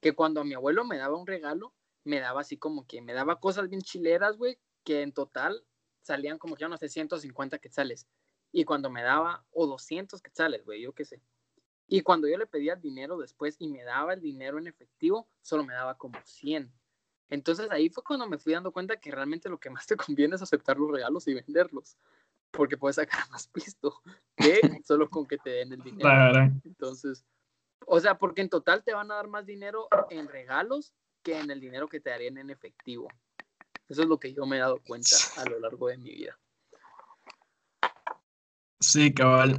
[0.00, 3.12] que cuando a mi abuelo me daba un regalo, me daba así como que me
[3.12, 5.64] daba cosas bien chileras, güey, que en total
[6.00, 8.06] salían como que unos 150 quetzales.
[8.52, 11.20] Y cuando me daba, o 200 quetzales, güey, yo qué sé.
[11.86, 15.64] Y cuando yo le pedía dinero después y me daba el dinero en efectivo, solo
[15.64, 16.72] me daba como 100.
[17.30, 20.36] Entonces ahí fue cuando me fui dando cuenta que realmente lo que más te conviene
[20.36, 21.96] es aceptar los regalos y venderlos.
[22.50, 24.02] Porque puedes sacar más pisto
[24.36, 26.40] que solo con que te den el dinero.
[26.64, 27.24] Entonces,
[27.86, 31.50] o sea, porque en total te van a dar más dinero en regalos que en
[31.50, 33.08] el dinero que te darían en efectivo.
[33.88, 36.38] Eso es lo que yo me he dado cuenta a lo largo de mi vida.
[38.80, 39.58] Sí, cabal.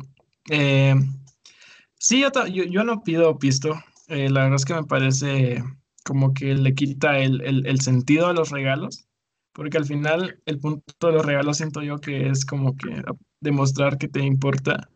[0.50, 0.96] Eh,
[1.98, 3.74] sí, yo, no pido pisto.
[4.08, 5.64] Eh, la verdad es que me parece
[6.10, 9.08] como que le quita el, el, sentido a los regalos,
[9.54, 13.04] porque al final el punto de los regalos siento yo que es como que
[13.42, 14.90] demostrar que te importa.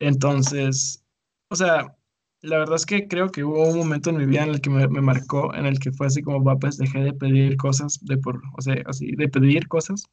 [0.00, 1.04] Entonces,
[1.50, 1.94] o sea,
[2.40, 4.70] la verdad es que creo que hubo un momento en mi vida en el que
[4.70, 8.16] me, marcó, en el que fue así como, va, pues dejé de pedir cosas, de
[8.18, 10.04] por, o sea, así, de pedir cosas.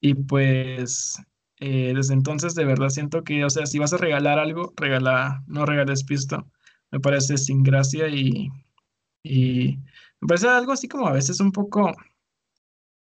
[0.00, 1.18] Y pues
[1.60, 5.42] Eh, desde entonces, de verdad siento que, o sea, si vas a regalar algo, regala,
[5.46, 6.46] no regales pisto.
[6.90, 8.50] Me parece sin gracia y,
[9.24, 9.78] y
[10.20, 11.92] me parece algo así como a veces un poco,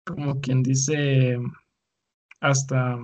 [0.05, 1.37] como quien dice,
[2.39, 2.97] hasta,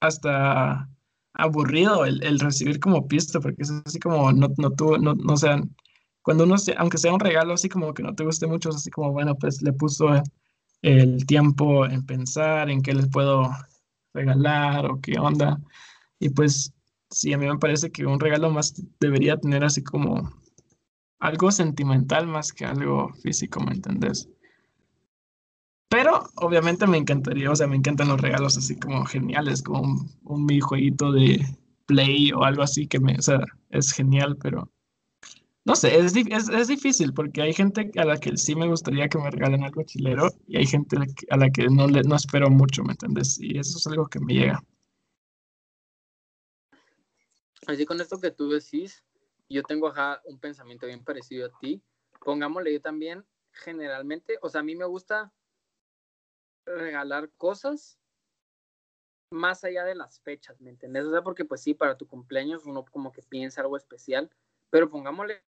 [0.00, 0.88] hasta
[1.34, 5.74] aburrido el, recibir como pisto, porque es así como, no, no, tú, no, no sean,
[6.22, 8.90] cuando uno, aunque sea un regalo así como que no te guste mucho, es así
[8.90, 10.08] como, bueno, pues le puso
[10.82, 13.50] el tiempo en pensar en qué les puedo
[14.14, 15.60] regalar o qué onda.
[16.20, 16.72] Y pues
[17.10, 20.30] sí, a mí me parece que un regalo más debería tener así como
[21.22, 24.28] algo sentimental más que algo físico, ¿me entendés?
[25.88, 30.10] Pero obviamente me encantaría, o sea, me encantan los regalos así como geniales, como un,
[30.24, 31.40] un jueguito de
[31.86, 33.38] Play o algo así que me, o sea,
[33.70, 34.68] es genial, pero
[35.64, 39.18] no sé, es, es, difícil porque hay gente a la que sí me gustaría que
[39.18, 40.96] me regalen algo chilero y hay gente
[41.30, 43.38] a la que no, le, no espero mucho, ¿me entiendes?
[43.38, 44.64] Y eso es algo que me llega.
[47.68, 49.04] Así con esto que tú decís,
[49.52, 51.82] yo tengo ajá, un pensamiento bien parecido a ti.
[52.20, 55.32] Pongámosle yo también, generalmente, o sea, a mí me gusta
[56.64, 57.98] regalar cosas
[59.30, 61.04] más allá de las fechas, ¿me entiendes?
[61.04, 64.30] O sea, porque pues sí, para tu cumpleaños uno como que piensa algo especial,
[64.70, 65.42] pero pongámosle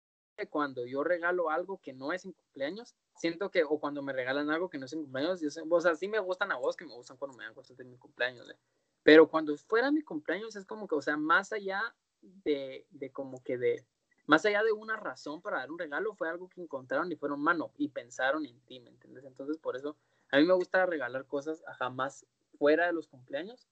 [0.50, 4.50] cuando yo regalo algo que no es en cumpleaños, siento que, o cuando me regalan
[4.50, 6.94] algo que no es en cumpleaños, o sea, sí me gustan a vos, que me
[6.94, 8.56] gustan cuando me dan cosas de mi cumpleaños, ¿eh?
[9.02, 13.42] pero cuando fuera mi cumpleaños es como que, o sea, más allá de, de como
[13.42, 13.84] que de,
[14.26, 17.40] más allá de una razón para dar un regalo, fue algo que encontraron y fueron
[17.40, 19.24] mano y pensaron en ti, ¿me entiendes?
[19.24, 19.96] Entonces, por eso
[20.30, 22.26] a mí me gusta regalar cosas jamás
[22.58, 23.66] fuera de los cumpleaños.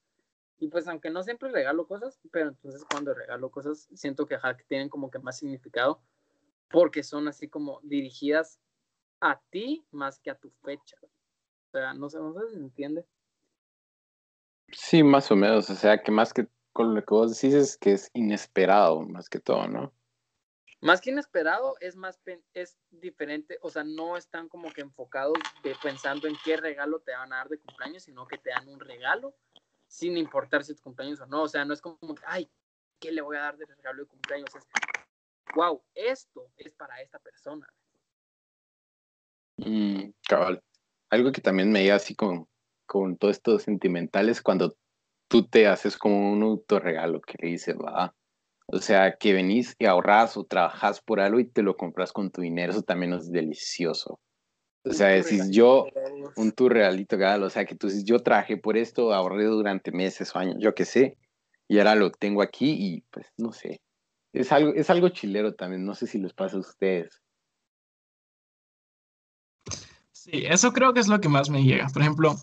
[0.61, 4.65] Y pues aunque no siempre regalo cosas, pero entonces cuando regalo cosas siento que, que
[4.65, 6.01] tienen como que más significado
[6.69, 8.61] porque son así como dirigidas
[9.21, 10.97] a ti más que a tu fecha.
[11.69, 13.07] O sea, no sé, no sé si se entiende.
[14.73, 15.71] Sí, más o menos.
[15.71, 19.29] O sea, que más que con lo que vos decís es que es inesperado, más
[19.29, 19.93] que todo, ¿no?
[20.81, 22.21] Más que inesperado, es más
[22.55, 27.11] es diferente, o sea, no están como que enfocados de pensando en qué regalo te
[27.11, 29.35] van a dar de cumpleaños, sino que te dan un regalo
[29.89, 31.43] sin importar si es tu cumpleaños o no.
[31.43, 32.49] O sea, no es como, ay,
[33.01, 34.55] ¿qué le voy a dar de regalo de cumpleaños?
[34.55, 34.65] Es,
[35.57, 37.67] wow, esto es para esta persona.
[39.57, 40.63] Mm, cabal.
[41.11, 42.47] Algo que también me llega así con,
[42.87, 44.77] con todo esto sentimental es cuando
[45.29, 48.15] tú te haces como un autorregalo que le dices, va,
[48.67, 52.31] o sea, que venís y ahorras o trabajas por algo y te lo compras con
[52.31, 54.21] tu dinero, eso también es delicioso.
[54.85, 55.87] O sea, decís yo,
[56.37, 60.35] un tu realito, o sea, que tú dices, yo trabajé por esto, ahorré durante meses
[60.35, 61.17] o años, yo qué sé,
[61.67, 63.81] y ahora lo tengo aquí y pues no sé.
[64.33, 67.23] Es algo, es algo chilero también, no sé si les pasa a ustedes.
[70.31, 71.87] Sí, eso creo que es lo que más me llega.
[71.89, 72.37] Por ejemplo,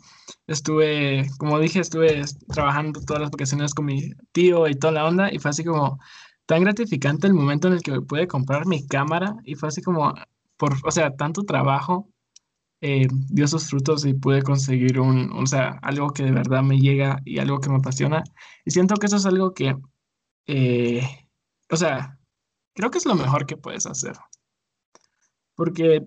[0.48, 5.32] estuve, como dije, estuve trabajando todas las vacaciones con mi tío y toda la onda
[5.32, 6.00] y fue así como
[6.48, 10.14] tan gratificante el momento en el que pude comprar mi cámara y fue así como,
[10.58, 12.10] por, o sea, tanto trabajo
[12.82, 16.80] eh, dio sus frutos y pude conseguir un, o sea, algo que de verdad me
[16.80, 18.24] llega y algo que me apasiona.
[18.66, 19.76] Y siento que eso es algo que,
[20.48, 21.04] eh,
[21.72, 22.20] o sea,
[22.76, 24.16] creo que es lo mejor que puedes hacer.
[25.56, 26.06] Porque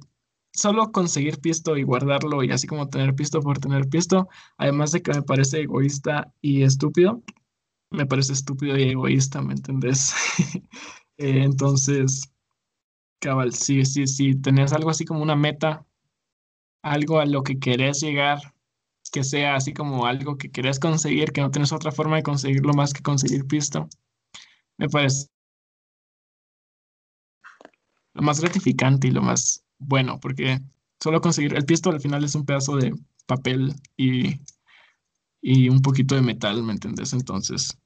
[0.59, 5.03] solo conseguir pisto y guardarlo y así como tener pisto por tener pisto, además de
[5.03, 7.23] que me parece egoísta y estúpido,
[7.91, 10.15] me parece estúpido y egoísta, ¿me entendés?
[11.21, 12.33] Eh, entonces,
[13.19, 15.85] cabal, sí, sí, sí, tenés algo así como una meta,
[16.81, 18.39] algo a lo que querés llegar,
[19.11, 22.73] que sea así como algo que querés conseguir, que no tienes otra forma de conseguirlo
[22.73, 23.89] más que conseguir pisto,
[24.77, 25.27] me parece
[28.15, 30.61] lo más gratificante y lo más bueno, porque
[31.01, 32.95] solo conseguir el pisto al final es un pedazo de
[33.27, 34.41] papel y,
[35.41, 37.13] y un poquito de metal, ¿me entendés?
[37.13, 37.79] Entonces,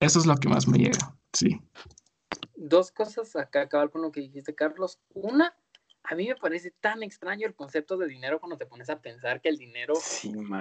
[0.00, 1.60] eso es lo que más me llega, sí.
[2.54, 4.98] Dos cosas acá, acabar con lo que dijiste, Carlos.
[5.10, 5.54] Una,
[6.02, 9.40] a mí me parece tan extraño el concepto de dinero cuando te pones a pensar
[9.40, 9.94] que el dinero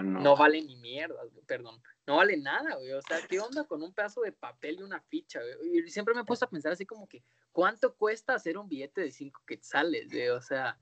[0.03, 2.93] no vale ni mierda, perdón, no vale nada, güey.
[2.93, 5.79] O sea, ¿qué onda con un pedazo de papel y una ficha, güey?
[5.79, 9.01] Y siempre me he puesto a pensar así como que, ¿cuánto cuesta hacer un billete
[9.01, 10.29] de cinco quetzales, güey?
[10.29, 10.79] O sea,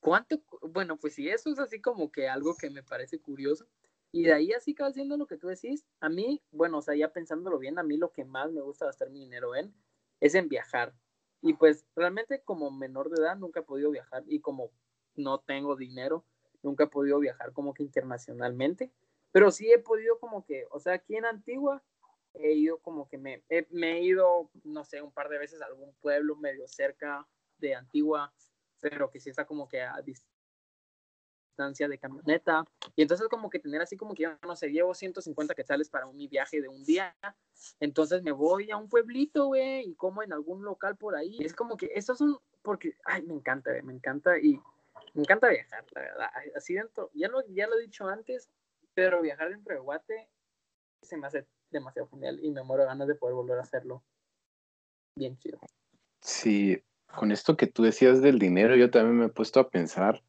[0.00, 0.42] ¿cuánto?
[0.62, 3.66] Bueno, pues si eso es así como que algo que me parece curioso.
[4.12, 6.94] Y de ahí así que haciendo lo que tú decís, a mí, bueno, o sea,
[6.94, 9.74] ya pensándolo bien, a mí lo que más me gusta gastar mi dinero en
[10.20, 10.94] es en viajar.
[11.42, 14.70] Y pues realmente como menor de edad nunca he podido viajar y como
[15.16, 16.24] no tengo dinero,
[16.62, 18.90] nunca he podido viajar como que internacionalmente,
[19.36, 21.84] pero sí he podido como que, o sea, aquí en Antigua
[22.32, 25.60] he ido como que me, he, me he ido, no sé, un par de veces
[25.60, 28.32] a algún pueblo medio cerca de Antigua,
[28.80, 30.00] pero que sí está como que a
[31.52, 32.64] distancia de camioneta.
[32.94, 36.06] Y entonces como que tener así como que, yo no sé, llevo 150 quetzales para
[36.06, 37.14] mi viaje de un día.
[37.78, 41.36] Entonces me voy a un pueblito, güey, y como en algún local por ahí.
[41.40, 44.58] es como que estos son, porque, ay, me encanta, me encanta y
[45.12, 46.30] me encanta viajar, la verdad.
[46.54, 48.48] Así dentro, ya lo, ya lo he dicho antes,
[48.96, 50.28] pero viajar dentro de Guate
[51.02, 54.02] se me hace demasiado genial y me muero ganas de poder volver a hacerlo.
[55.14, 55.60] Bien chido.
[56.22, 56.82] Sí,
[57.14, 60.22] con esto que tú decías del dinero, yo también me he puesto a pensar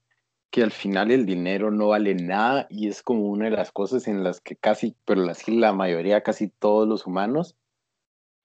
[0.51, 4.05] que al final el dinero no vale nada y es como una de las cosas
[4.07, 7.55] en las que casi, pero así la mayoría, casi todos los humanos,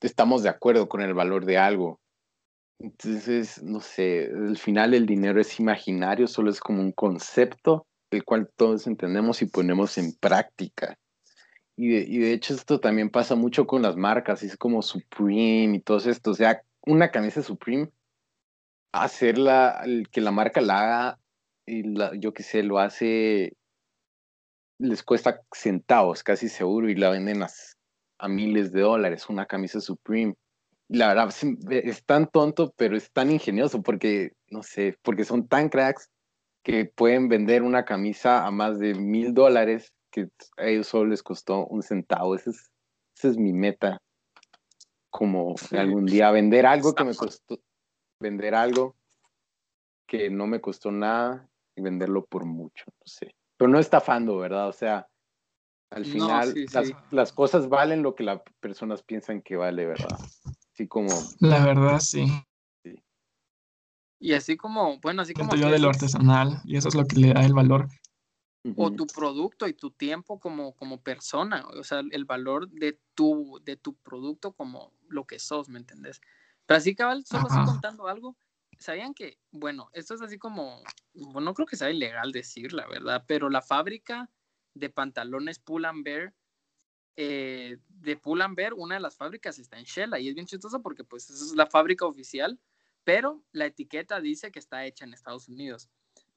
[0.01, 2.01] estamos de acuerdo con el valor de algo.
[2.79, 8.25] Entonces, no sé, al final el dinero es imaginario, solo es como un concepto el
[8.25, 10.99] cual todos entendemos y ponemos en práctica.
[11.77, 15.77] Y de, y de hecho esto también pasa mucho con las marcas, es como Supreme
[15.77, 16.33] y todo esto.
[16.33, 17.91] O sea, una camisa Supreme
[18.93, 21.19] hacerla, que la marca la haga,
[21.67, 23.57] y la, yo qué sé, lo hace,
[24.79, 27.49] les cuesta centavos, casi seguro, y la venden a,
[28.19, 30.35] a miles de dólares, una camisa Supreme.
[30.89, 31.35] La verdad,
[31.71, 36.11] es tan tonto, pero es tan ingenioso porque, no sé, porque son tan cracks
[36.63, 41.23] que pueden vender una camisa a más de mil dólares que a ellos solo les
[41.23, 42.35] costó un centavo.
[42.35, 42.71] Esa es,
[43.17, 44.01] esa es mi meta.
[45.11, 47.59] Como algún día vender algo que me costó,
[48.21, 48.97] vender algo
[50.07, 53.35] que no me costó nada y venderlo por mucho, no sé.
[53.57, 54.69] Pero no estafando, ¿verdad?
[54.69, 55.09] O sea,
[55.91, 56.55] al final
[57.11, 60.19] las, cosas valen lo que las personas piensan que vale, ¿verdad?
[60.73, 61.11] Así como...
[61.41, 62.27] La verdad, sí.
[64.23, 65.53] Y así como, bueno, así como...
[65.57, 67.89] Yo de lo artesanal y eso es lo que le da el valor.
[68.77, 73.61] O tu producto y tu tiempo como, como persona, o sea, el valor de tu,
[73.65, 76.21] de tu producto como lo que sos, ¿me entendés?
[76.67, 78.37] Pero así, cabal, solo estoy contando algo.
[78.79, 80.81] ¿Sabían que, bueno, esto es así como,
[81.15, 84.31] bueno, no creo que sea ilegal decir la verdad, pero la fábrica
[84.75, 86.33] de pantalones Pull and Bear,
[87.17, 90.47] eh, de Pull and Bear, una de las fábricas está en Shella y es bien
[90.47, 92.61] chistoso porque pues esa es la fábrica oficial,
[93.05, 95.89] pero la etiqueta dice que está hecha en Estados Unidos.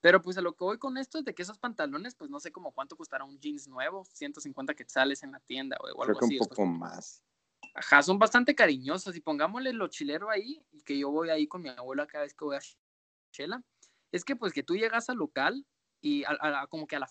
[0.02, 2.40] Pero pues a lo que voy con esto es de que esos pantalones, pues no
[2.40, 6.38] sé como cuánto costará un jeans nuevo, 150 quetzales en la tienda o algo así.
[6.38, 7.24] un poco más.
[7.74, 11.62] Ajá, son bastante cariñosos y pongámosle lo chilero ahí y que yo voy ahí con
[11.62, 12.60] mi abuela cada vez que voy a
[13.32, 13.64] Chela.
[14.12, 15.66] Es que pues que tú llegas al local
[16.02, 16.24] y
[16.70, 17.10] como que a la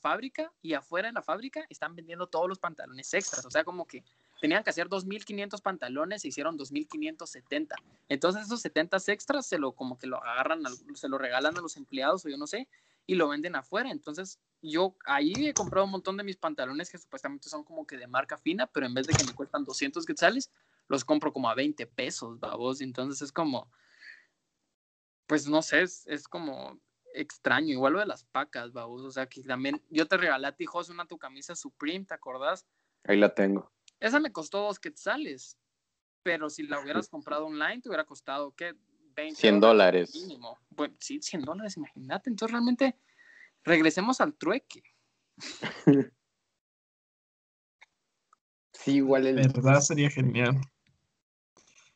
[0.00, 3.44] fábrica y afuera de la fábrica están vendiendo todos los pantalones extras.
[3.44, 4.04] O sea, como que
[4.40, 7.74] tenían que hacer 2.500 pantalones, se hicieron 2.570.
[8.08, 10.62] Entonces esos 70 extras se lo como que lo agarran,
[10.94, 12.68] se lo regalan a los empleados o yo no sé,
[13.06, 13.90] y lo venden afuera.
[13.90, 17.96] Entonces yo ahí he comprado un montón de mis pantalones que supuestamente son como que
[17.96, 20.50] de marca fina, pero en vez de que me cuestan 200 quetzales,
[20.88, 22.80] los compro como a 20 pesos, babos.
[22.80, 23.70] Entonces es como,
[25.26, 26.78] pues no sé, es, como
[27.14, 27.72] extraño.
[27.72, 29.02] Igual lo de las pacas, babos.
[29.02, 32.14] O sea, que también yo te regalé a ti, José, una tu camisa Supreme, ¿te
[32.14, 32.66] acordás?
[33.04, 33.72] Ahí la tengo.
[34.00, 35.58] Esa me costó dos quetzales,
[36.22, 38.74] pero si la hubieras comprado online, te hubiera costado, ¿qué?
[39.16, 40.14] 20 100 dólares.
[40.14, 40.58] Mínimo.
[40.70, 42.30] Bueno, sí, 100 dólares, imagínate.
[42.30, 42.96] Entonces realmente
[43.64, 44.82] regresemos al trueque.
[48.72, 49.36] sí, igual el...
[49.36, 50.60] verdad sería genial.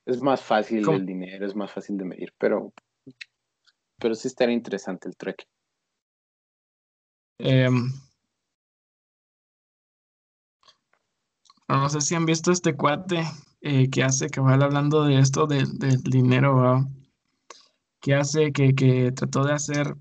[0.05, 2.73] Es más fácil el dinero, es más fácil de medir, pero,
[4.01, 5.45] pero sí estaría interesante el trueque.
[7.39, 7.89] Em,
[11.77, 13.25] no sé si han visto este cuate
[13.61, 16.87] eh, que hace, que va hablando de esto del dinero,
[18.01, 19.97] que hace, que, que trató de hacer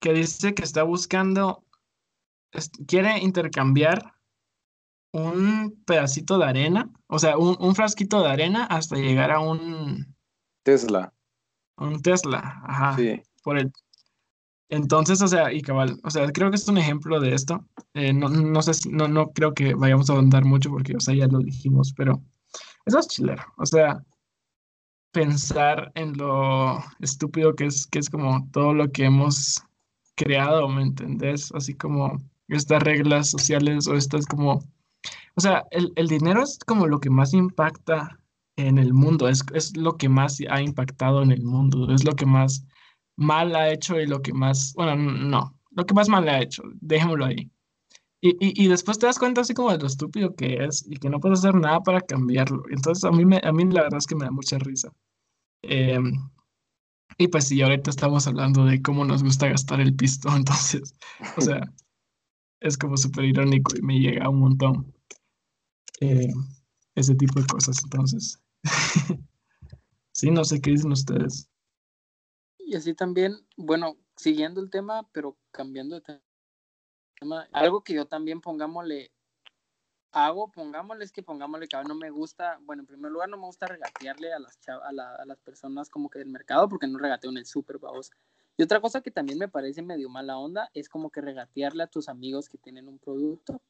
[0.00, 1.64] que dice que está buscando,
[2.86, 4.14] quiere intercambiar
[5.12, 10.14] un pedacito de arena, o sea, un, frasquito de arena hasta llegar a un
[10.62, 11.12] Tesla.
[11.76, 12.96] Un Tesla, ajá.
[12.96, 13.22] Sí.
[13.42, 13.72] Por el,
[14.68, 17.64] entonces, o sea, y cabal, o sea, creo que es un ejemplo de esto.
[17.94, 21.14] Eh, no, no sé, no, no creo que vayamos a ahondar mucho porque, o sea,
[21.14, 22.22] ya lo dijimos, pero
[22.84, 23.42] eso es chilero.
[23.58, 24.04] O sea,
[25.12, 29.62] pensar en lo estúpido que es, que es como todo lo que hemos
[30.16, 31.52] creado, ¿me entendés?
[31.52, 34.62] Así como estas reglas sociales o estas como,
[35.34, 38.18] o sea, el, el dinero es como lo que más impacta
[38.56, 42.12] en el mundo, es, es, lo que más ha impactado en el mundo, es lo
[42.12, 42.66] que más
[43.16, 46.62] mal ha hecho y lo que más, bueno, no, lo que más mal ha hecho,
[46.80, 47.50] dejémoslo ahí.
[48.20, 51.10] Y, y, después te das cuenta así como de lo estúpido que es y que
[51.10, 52.62] no puedes hacer nada para cambiarlo.
[52.70, 54.90] Entonces a mí, me, a mí la verdad es que me da mucha risa.
[55.62, 56.00] Eh,
[57.18, 60.94] y pues sí, ahorita estamos hablando de cómo nos gusta gastar el pisto, entonces,
[61.36, 61.60] o sea,
[62.60, 64.92] es como súper irónico y me llega un montón
[66.00, 66.32] eh,
[66.94, 68.40] ese tipo de cosas, entonces.
[70.12, 71.48] sí, no sé qué dicen ustedes.
[72.68, 76.20] Y así también, bueno, siguiendo el tema, pero cambiando de
[77.20, 79.12] tema, algo que yo también pongámosle,
[80.10, 83.46] hago, pongámosle, es que pongámosle que no me gusta, bueno, en primer lugar no me
[83.46, 87.30] gusta regatearle a las, a, a las personas como que del mercado, porque no regateo
[87.30, 88.10] en el súper, vamos.
[88.56, 91.86] Y otra cosa que también me parece medio mala onda es como que regatearle a
[91.86, 93.62] tus amigos que tienen un producto.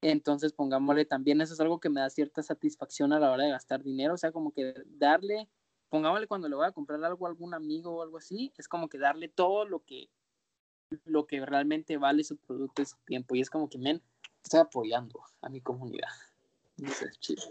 [0.00, 3.50] Entonces, pongámosle también, eso es algo que me da cierta satisfacción a la hora de
[3.50, 5.50] gastar dinero, o sea, como que darle,
[5.88, 8.88] pongámosle cuando le voy a comprar algo a algún amigo o algo así, es como
[8.88, 10.10] que darle todo lo que,
[11.04, 13.34] lo que realmente vale su producto y su tiempo.
[13.34, 14.02] Y es como que, men,
[14.42, 16.08] estoy apoyando a mi comunidad.
[16.78, 17.42] Eso es chido.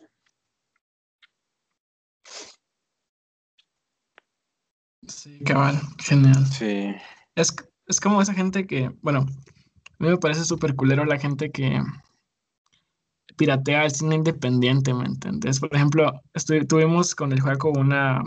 [5.07, 6.45] Sí, cabal, genial.
[6.47, 6.95] Sí.
[7.35, 7.55] Es,
[7.87, 11.79] es como esa gente que, bueno, a mí me parece súper culero la gente que
[13.37, 15.59] piratea el cine independiente, ¿me entiendes?
[15.59, 16.21] Por ejemplo,
[16.67, 18.23] tuvimos con el juego una,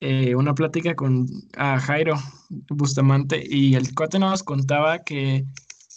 [0.00, 2.16] eh, una plática con Jairo
[2.70, 5.44] Bustamante y el cuate nos contaba que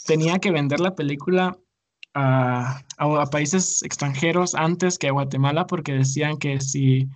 [0.06, 1.58] tenía que vender la película
[2.14, 7.10] a, a países extranjeros antes que a Guatemala porque decían que si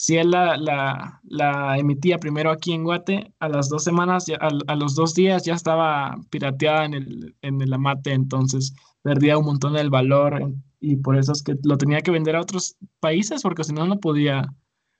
[0.00, 4.48] si él la, la, la, emitía primero aquí en Guate, a las dos semanas, a,
[4.66, 9.46] a, los dos días ya estaba pirateada en el, en el amate, entonces perdía un
[9.46, 13.42] montón del valor y por eso es que lo tenía que vender a otros países
[13.42, 14.54] porque si no, no podía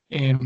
[0.08, 0.38] eh,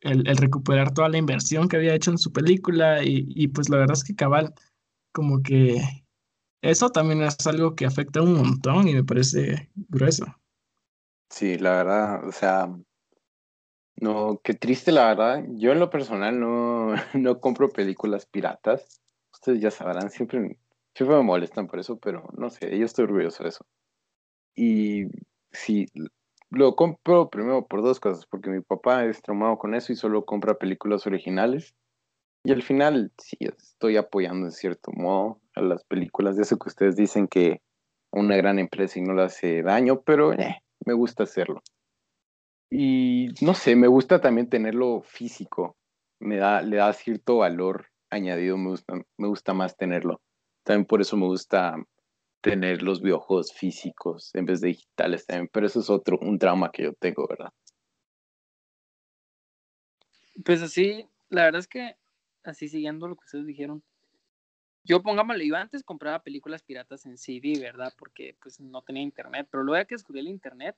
[0.00, 3.68] el, el, recuperar toda la inversión que había hecho en su película y, y pues
[3.68, 4.54] la verdad es que cabal,
[5.12, 5.80] como que
[6.62, 10.26] eso también es algo que afecta un montón y me parece grueso.
[11.30, 12.68] Sí, la verdad, o sea,
[14.00, 15.44] no, qué triste la verdad.
[15.50, 19.00] Yo en lo personal no, no compro películas piratas.
[19.32, 20.58] Ustedes ya sabrán, siempre,
[20.98, 23.64] siempre me molestan por eso, pero no sé, yo estoy orgulloso de eso.
[24.56, 25.04] Y
[25.52, 25.86] sí,
[26.50, 30.24] lo compro primero por dos cosas, porque mi papá es traumado con eso y solo
[30.24, 31.76] compra películas originales.
[32.44, 36.68] Y al final sí estoy apoyando en cierto modo a las películas de eso que
[36.68, 37.62] ustedes dicen que
[38.10, 41.62] una gran empresa y no le hace daño, pero eh, me gusta hacerlo.
[42.70, 45.76] Y no sé, me gusta también tenerlo físico.
[46.18, 50.20] Me da, le da cierto valor añadido, me gusta, me gusta más tenerlo.
[50.68, 51.82] También por eso me gusta
[52.42, 55.48] tener los videojuegos físicos en vez de digitales también.
[55.50, 57.50] Pero eso es otro, un trauma que yo tengo, ¿verdad?
[60.44, 61.96] Pues así, la verdad es que,
[62.44, 63.82] así siguiendo lo que ustedes dijeron,
[64.84, 67.94] yo pongámosle, yo antes compraba películas piratas en CD, ¿verdad?
[67.98, 70.76] Porque pues no tenía internet, pero luego que descubrí el internet,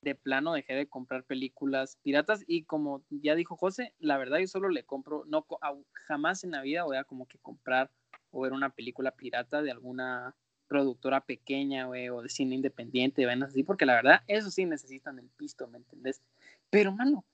[0.00, 4.48] de plano dejé de comprar películas piratas y como ya dijo José, la verdad yo
[4.48, 5.46] solo le compro, no
[5.92, 7.92] jamás en la vida voy a como que comprar
[8.30, 10.34] o ver una película pirata de alguna
[10.66, 15.28] productora pequeña o de cine independiente, vainas así, porque la verdad, eso sí necesitan el
[15.30, 16.22] pisto, ¿me entendés?
[16.68, 17.24] Pero, mano,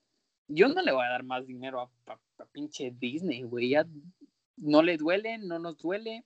[0.46, 3.86] yo no le voy a dar más dinero a, a pinche Disney, güey, ya
[4.56, 6.24] no le duele, no nos duele,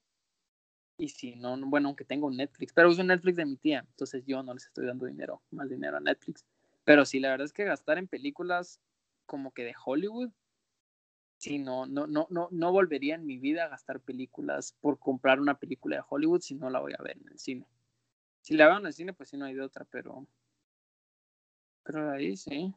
[0.99, 4.43] y si no, bueno, aunque tengo Netflix, pero uso Netflix de mi tía, entonces yo
[4.43, 6.45] no les estoy dando dinero, más dinero a Netflix.
[6.85, 8.81] Pero sí, la verdad es que gastar en películas
[9.25, 10.31] como que de Hollywood,
[11.39, 15.41] sí, no, no, no, no, no volvería en mi vida a gastar películas por comprar
[15.41, 17.67] una película de Hollywood si no la voy a ver en el cine.
[18.43, 20.27] Si la veo en el cine, pues sí, no hay de otra, pero.
[21.85, 22.75] Pero ahí sí.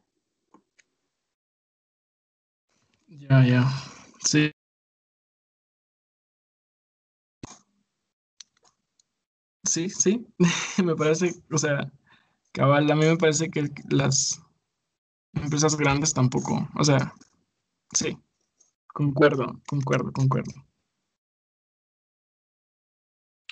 [3.08, 3.64] Ya, ya.
[4.24, 4.52] Sí,
[9.64, 10.26] Sí, sí,
[10.84, 11.90] me parece, o sea,
[12.52, 14.42] cabal, a mí me parece que las
[15.34, 17.14] empresas grandes tampoco, o sea,
[17.94, 18.18] sí,
[18.92, 20.52] concuerdo, concuerdo, concuerdo.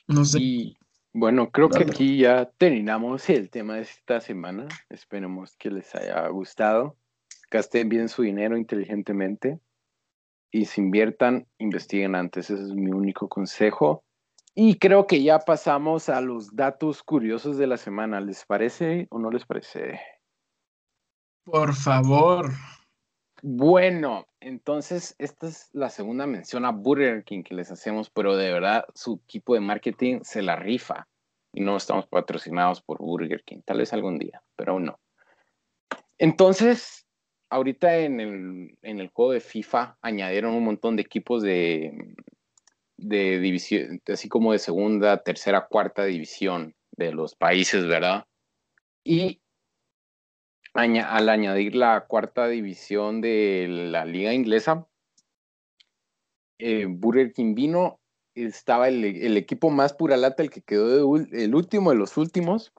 [0.08, 0.38] No sé.
[0.40, 0.78] Y
[1.12, 4.68] bueno, creo que aquí ya terminamos el tema de esta semana.
[4.88, 6.96] Esperemos que les haya gustado.
[7.50, 9.60] Gasten bien su dinero inteligentemente
[10.52, 12.50] y si inviertan, investiguen antes.
[12.50, 14.04] Ese es mi único consejo.
[14.54, 18.20] Y creo que ya pasamos a los datos curiosos de la semana.
[18.20, 20.00] ¿Les parece o no les parece?
[21.44, 22.50] Por favor.
[23.42, 28.52] Bueno, entonces esta es la segunda mención a Burger King que les hacemos, pero de
[28.52, 31.06] verdad su equipo de marketing se la rifa
[31.52, 33.60] y no estamos patrocinados por Burger King.
[33.64, 35.00] Tal vez algún día, pero aún no.
[36.18, 37.06] Entonces,
[37.50, 42.14] ahorita en el, en el juego de FIFA añadieron un montón de equipos de,
[42.96, 48.24] de división, así como de segunda, tercera, cuarta división de los países, ¿verdad?
[49.04, 49.40] Y
[50.74, 54.86] al añadir la cuarta división de la liga inglesa,
[56.58, 58.00] eh, Burger King vino,
[58.34, 62.72] estaba el, equipo más pura lata, el que quedó el último de los últimos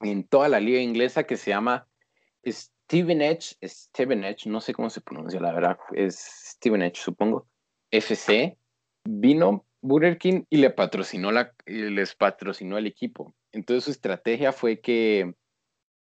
[0.00, 1.88] en toda la liga inglesa que se llama
[2.46, 7.48] Stevenage, Stevenage, no sé cómo se pronuncia la verdad, es Stevenage supongo
[7.90, 8.56] FC,
[9.04, 13.34] vino Burger King y le patrocinó la, les patrocinó el equipo.
[13.52, 15.34] Entonces su estrategia fue que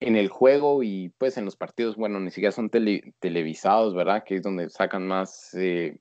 [0.07, 4.25] en el juego y pues en los partidos, bueno, ni siquiera son televisados, ¿verdad?
[4.25, 5.99] Que es donde sacan más, eh,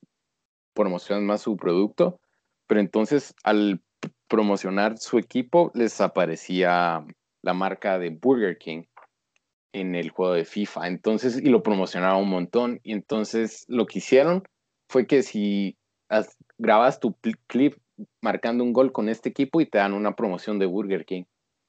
[0.73, 2.19] promocionan más su producto.
[2.67, 3.81] Pero entonces al
[4.27, 7.05] promocionar su equipo les aparecía
[7.41, 8.83] la marca de Burger King
[9.73, 10.87] en el juego de FIFA.
[10.87, 12.79] Entonces, y lo promocionaba un montón.
[12.83, 14.43] Y entonces lo que hicieron
[14.89, 15.77] fue que si
[16.57, 17.15] grabas tu
[17.47, 17.75] clip
[18.21, 21.23] marcando un gol con este equipo y te dan una promoción de Burger King.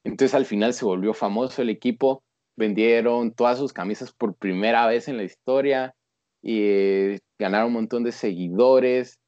[0.05, 2.23] Entonces al final se volvió famoso el equipo,
[2.57, 5.95] vendieron todas sus camisas por primera vez en la historia
[6.43, 9.19] y eh, ganaron un montón de seguidores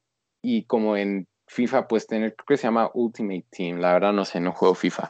[0.43, 4.23] y como en FIFA pues tener, creo que se llama Ultimate Team, la verdad no
[4.23, 5.09] sé, no juego FIFA.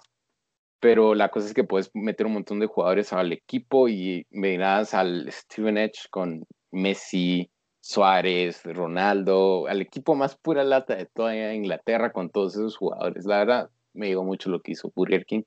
[0.80, 4.94] Pero la cosa es que puedes meter un montón de jugadores al equipo y verás
[4.94, 7.50] al Steven Edge con Messi,
[7.82, 13.26] Suárez, Ronaldo, al equipo más pura lata de toda Inglaterra con todos esos jugadores.
[13.26, 15.42] La verdad, me llegó mucho lo que hizo Burger King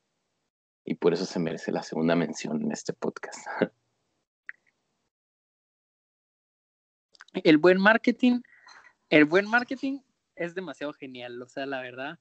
[0.85, 3.39] y por eso se merece la segunda mención en este podcast.
[7.33, 8.41] El buen marketing,
[9.09, 10.01] el buen marketing
[10.35, 12.19] es demasiado genial, o sea, la verdad.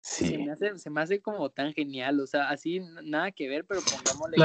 [0.00, 0.28] Sí.
[0.28, 3.66] Se me, hace, se me hace como tan genial, o sea, así nada que ver,
[3.66, 4.36] pero pongámosle,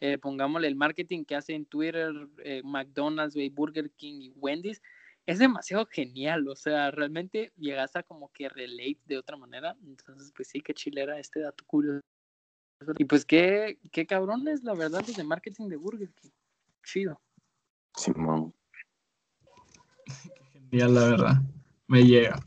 [0.00, 2.12] eh, pongámosle el marketing que hace en Twitter,
[2.44, 4.82] eh, McDonald's, Burger King y Wendy's,
[5.26, 10.32] es demasiado genial, o sea, realmente llegas a como que relate de otra manera, entonces
[10.34, 12.00] pues sí, qué chilera este dato curioso.
[12.98, 16.30] Y pues qué, qué cabrones, la verdad, de marketing de Burger King.
[16.84, 17.20] Chido.
[17.96, 18.52] Simón.
[20.04, 21.34] qué genial, la verdad.
[21.86, 22.40] Me llega.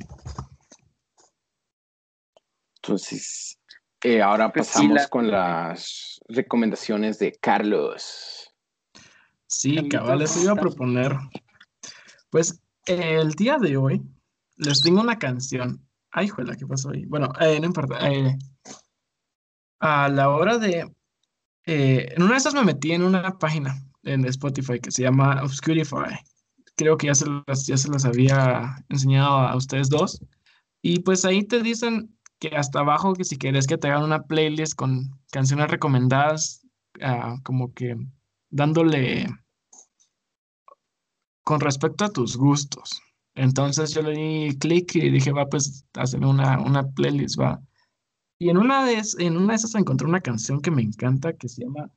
[2.75, 3.57] Entonces,
[4.03, 8.53] eh, ahora pues pasamos con las recomendaciones de Carlos.
[9.47, 11.13] Sí, cabal, les iba a proponer.
[12.29, 14.01] Pues el día de hoy
[14.57, 15.85] les tengo una canción.
[16.11, 17.05] Ay, juela, ¿qué pasó ahí?
[17.05, 18.09] Bueno, eh, no importa.
[18.09, 18.37] Eh,
[19.79, 20.91] a la hora de...
[21.65, 25.41] Eh, en una de esas me metí en una página en Spotify que se llama
[25.43, 26.19] Obscurify.
[26.75, 30.21] Creo que ya se, las, ya se las había enseñado a ustedes dos.
[30.81, 34.23] Y pues ahí te dicen que hasta abajo que si quieres que te hagan una
[34.23, 36.65] playlist con canciones recomendadas,
[37.01, 37.97] ah, como que
[38.49, 39.27] dándole
[41.45, 43.01] con respecto a tus gustos.
[43.35, 47.61] Entonces yo le di clic y dije, va, pues, hazme una, una playlist, va.
[48.39, 51.47] Y en una, de, en una de esas encontré una canción que me encanta que
[51.47, 51.89] se llama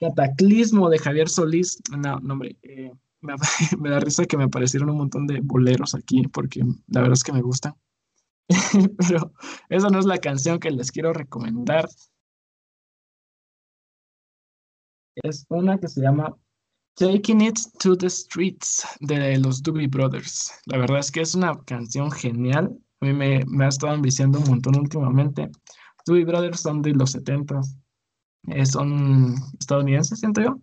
[0.00, 1.80] Cataclismo de Javier Solís.
[1.90, 3.34] No, no hombre, eh, me,
[3.78, 7.24] me, da risa que me aparecieron un montón de boleros aquí porque la verdad es
[7.24, 7.74] que me gustan.
[8.98, 9.32] Pero
[9.68, 11.88] esa no es la canción que les quiero recomendar.
[15.16, 16.36] Es una que se llama
[16.96, 20.50] Taking It to the Streets de los Doobie Brothers.
[20.64, 22.74] La verdad es que es una canción genial.
[23.00, 25.50] A mí me, me ha estado enviciando un montón últimamente.
[26.06, 27.60] Doobie Brothers son de los 70.
[28.48, 30.58] Eh, son estadounidenses, siento yo.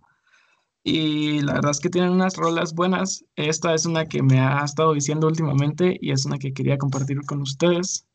[0.84, 3.24] Y la verdad es que tienen unas rolas buenas.
[3.36, 7.22] Esta es una que me ha estado diciendo últimamente y es una que quería compartir
[7.28, 8.08] con ustedes.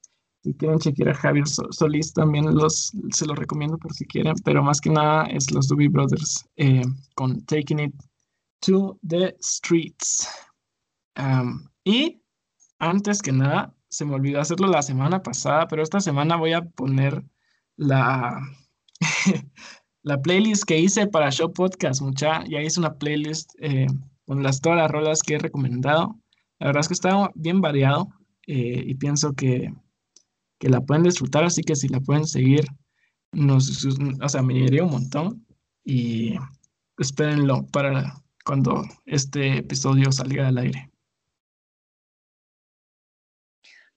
[0.42, 4.62] Si quieren chequear a Javier Solís, también los, se los recomiendo por si quieren, pero
[4.62, 6.82] más que nada es los Doobie Brothers eh,
[7.14, 7.94] con Taking It
[8.60, 10.28] to the Streets.
[11.84, 12.22] y
[12.78, 16.62] antes que nada, se me olvidó hacerlo la semana pasada, pero esta semana voy a
[16.62, 17.24] poner
[17.76, 18.40] la,
[20.02, 22.44] la playlist que hice para Show Podcast, mucha.
[22.44, 23.86] Ya hice una playlist eh,
[24.26, 26.18] con las, todas las rolas que he recomendado.
[26.58, 28.08] La verdad es que está bien variado
[28.46, 29.72] eh, y pienso que,
[30.58, 32.64] que, la pueden disfrutar, así que si la pueden seguir,
[33.32, 35.46] nos, o sea, me llegaría un montón
[35.84, 36.34] y
[36.98, 40.90] espérenlo para cuando este episodio salga al aire.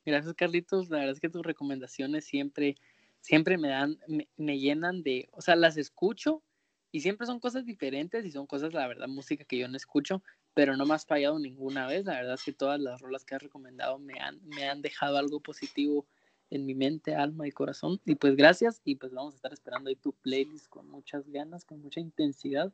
[0.06, 0.90] Gracias, Carlitos.
[0.90, 2.76] La verdad es que tus recomendaciones siempre,
[3.20, 4.00] siempre me dan,
[4.38, 6.44] me, llenan de, o sea, las escucho
[6.92, 10.24] y siempre son cosas diferentes y son cosas, la verdad, música que yo no escucho,
[10.54, 12.06] pero no me has fallado ninguna vez.
[12.06, 15.18] La verdad es que todas las rolas que has recomendado me han, me han dejado
[15.18, 16.08] algo positivo
[16.52, 18.00] en mi mente, alma y corazón.
[18.06, 21.66] Y pues gracias y pues vamos a estar esperando ahí tu playlist con muchas ganas,
[21.66, 22.72] con mucha intensidad.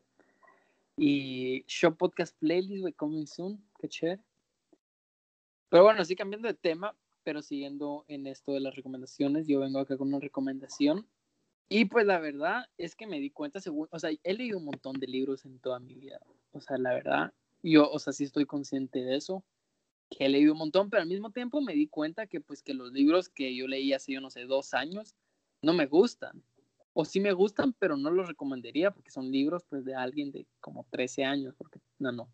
[0.97, 3.63] Y Show Podcast Playlist, güey, coming soon.
[3.79, 4.21] Qué chévere.
[5.69, 9.79] Pero bueno, sí, cambiando de tema, pero siguiendo en esto de las recomendaciones, yo vengo
[9.79, 11.05] acá con una recomendación.
[11.69, 14.65] Y pues la verdad es que me di cuenta, según, o sea, he leído un
[14.65, 16.19] montón de libros en toda mi vida.
[16.53, 19.43] O sea, la verdad, yo, o sea, sí estoy consciente de eso,
[20.09, 22.73] que he leído un montón, pero al mismo tiempo me di cuenta que pues que
[22.73, 25.15] los libros que yo leí hace, yo no sé, dos años,
[25.61, 26.43] no me gustan
[26.99, 30.47] o sí me gustan, pero no los recomendaría porque son libros pues de alguien de
[30.59, 32.27] como 13 años, porque no, no.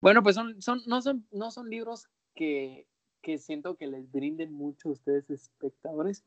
[0.00, 2.88] Bueno, pues son, son, no, son, no son libros que,
[3.22, 6.24] que siento que les brinden mucho a ustedes espectadores.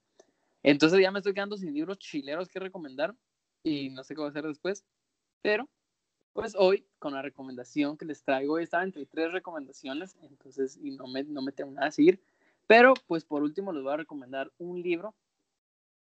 [0.64, 3.14] Entonces ya me estoy quedando sin libros chileros que recomendar
[3.62, 4.86] y no sé qué hacer después.
[5.42, 5.70] Pero,
[6.34, 11.08] pues hoy, con la recomendación que les traigo, estaba entre tres recomendaciones, entonces, y no
[11.08, 12.22] me, no me tengo nada a seguir.
[12.68, 15.16] Pero, pues por último, les voy a recomendar un libro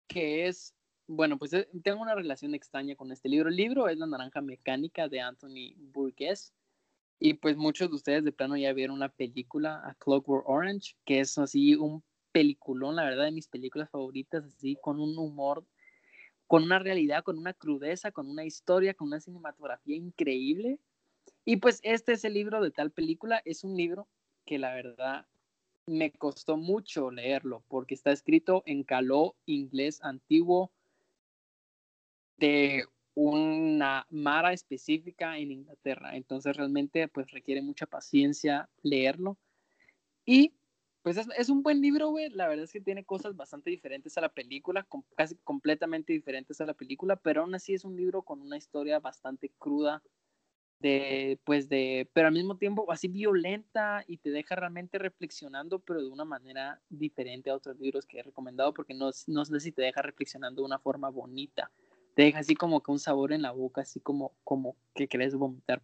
[0.06, 0.74] que es,
[1.06, 3.48] bueno, pues eh, tengo una relación extraña con este libro.
[3.48, 6.52] El libro es La Naranja Mecánica de Anthony Burgess.
[7.18, 11.20] Y pues muchos de ustedes de plano ya vieron la película A Clockwork Orange, que
[11.20, 12.02] es así un
[12.32, 15.64] peliculón, la verdad, de mis películas favoritas, así con un humor,
[16.54, 20.78] con una realidad, con una crudeza, con una historia, con una cinematografía increíble.
[21.44, 24.06] Y pues este es el libro de tal película, es un libro
[24.46, 25.26] que la verdad
[25.86, 30.70] me costó mucho leerlo porque está escrito en caló inglés antiguo
[32.36, 32.84] de
[33.14, 36.14] una mara específica en Inglaterra.
[36.14, 39.38] Entonces realmente pues requiere mucha paciencia leerlo.
[40.24, 40.52] Y
[41.04, 42.30] pues es, un buen libro, güey.
[42.30, 46.64] La verdad es que tiene cosas bastante diferentes a la película, casi completamente diferentes a
[46.64, 50.02] la película, pero aún así es un libro con una historia bastante cruda,
[50.80, 56.00] de, pues de, pero al mismo tiempo así violenta y te deja realmente reflexionando, pero
[56.00, 59.72] de una manera diferente a otros libros que he recomendado, porque no, no sé si
[59.72, 61.70] te deja reflexionando de una forma bonita,
[62.14, 65.34] te deja así como que un sabor en la boca, así como, como que querés
[65.34, 65.82] vomitar.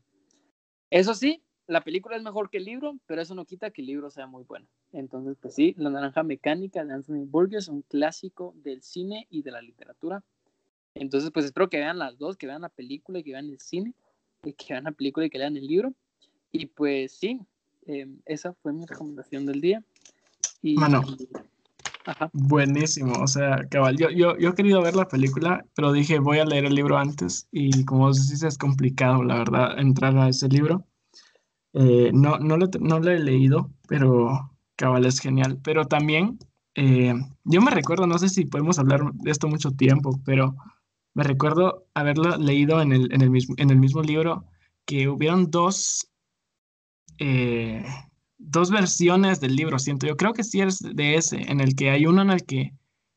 [0.89, 3.87] Eso sí, la película es mejor que el libro, pero eso no quita que el
[3.87, 4.67] libro sea muy bueno.
[4.93, 9.53] Entonces, pues sí, La Naranja Mecánica de Anthony Burgess, un clásico del cine y de
[9.53, 10.23] la literatura.
[10.95, 13.61] Entonces, pues espero que vean las dos, que vean la película y que vean el
[13.61, 13.95] cine
[14.43, 15.93] que vean la película y que lean el libro.
[16.53, 17.41] Y pues sí,
[17.87, 19.83] em, esa fue mi recomendación del día.
[20.63, 21.03] Y, Mano,
[22.33, 23.13] buenísimo.
[23.21, 26.45] O sea, cabal, yo, yo, yo he querido ver la película, pero dije voy a
[26.45, 27.47] leer el libro antes.
[27.53, 30.85] Y como dices, es complicado, la verdad, entrar a ese libro.
[31.73, 35.59] Eh, no, no, lo, no lo he leído, pero cabal es genial.
[35.63, 36.39] Pero también,
[36.75, 37.15] eh,
[37.45, 40.57] yo me recuerdo, no sé si podemos hablar de esto mucho tiempo, pero
[41.15, 44.45] me recuerdo haberlo leído en el, en el, mismo, en el mismo libro
[44.85, 46.11] que hubieron dos,
[47.19, 47.85] eh,
[48.39, 50.07] dos versiones del libro, siento.
[50.07, 52.73] Yo creo que sí es de ese, en el que hay uno en el que,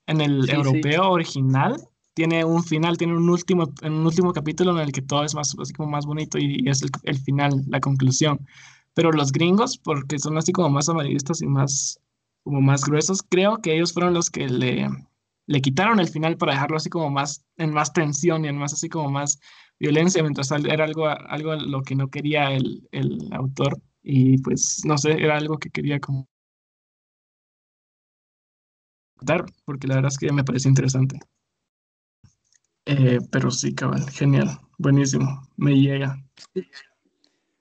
[0.07, 4.91] en el europeo original, tiene un final, tiene un último, un último capítulo en el
[4.91, 8.39] que todo es más, así como más bonito y, es el, el, final, la conclusión.
[8.93, 11.99] Pero los gringos, porque son así como más amarillistas y más,
[12.43, 14.87] como más gruesos, creo que ellos fueron los que le,
[15.47, 18.73] le quitaron el final para dejarlo así como más en más tensión y en más
[18.73, 19.39] así como más
[19.79, 24.97] violencia, mientras era algo, algo lo que no quería el, el autor y pues no
[24.97, 26.27] sé, era algo que quería como
[29.65, 31.19] porque la verdad es que me parece interesante.
[32.85, 36.21] Eh, pero sí, cabal, genial, buenísimo, me llega.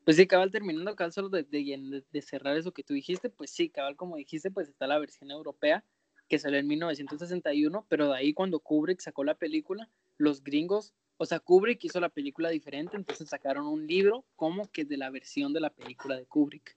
[0.04, 3.50] Pues sí, cabal, terminando, cabal, solo de, de, de cerrar eso que tú dijiste, pues
[3.50, 5.84] sí, cabal, como dijiste, pues está la versión europea,
[6.28, 11.26] que salió en 1961, pero de ahí cuando Kubrick sacó la película, los gringos, o
[11.26, 15.52] sea, Kubrick hizo la película diferente, entonces sacaron un libro como que de la versión
[15.52, 16.76] de la película de Kubrick.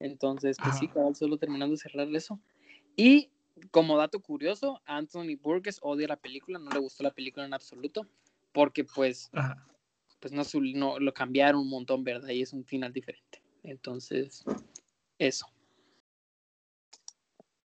[0.00, 2.38] Entonces, pues sí, cabal, solo terminando de cerrar eso.
[2.96, 3.30] Y
[3.70, 8.06] como dato curioso, Anthony Burgess odia la película, no le gustó la película en absoluto,
[8.52, 9.30] porque pues,
[10.20, 10.42] pues no,
[10.74, 12.28] no, lo cambiaron un montón, ¿verdad?
[12.28, 13.42] Y es un final diferente.
[13.62, 14.44] Entonces,
[15.18, 15.46] eso.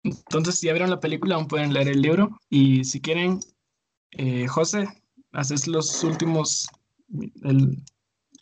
[0.02, 2.40] Entonces, si ya vieron la película, aún pueden leer el libro.
[2.48, 3.40] Y si quieren,
[4.12, 4.86] eh, José,
[5.32, 6.68] haces los últimos,
[7.42, 7.76] el,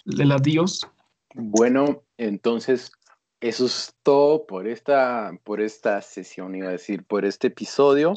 [0.07, 0.87] el adiós.
[1.35, 2.93] Bueno, entonces,
[3.41, 8.15] eso es todo por esta, por esta sesión, iba a decir, por este episodio.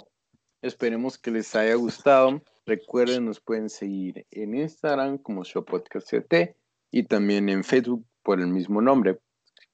[0.61, 2.41] Esperemos que les haya gustado.
[2.65, 6.55] Recuerden, nos pueden seguir en Instagram como ShowPodcastCT
[6.91, 9.19] y también en Facebook por el mismo nombre,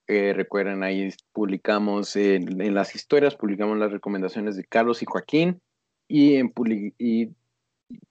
[0.08, 5.62] eh, recuerden, ahí publicamos en, las historias, publicamos las recomendaciones de Carlos y Joaquín
[6.08, 6.54] y, en
[6.98, 7.32] y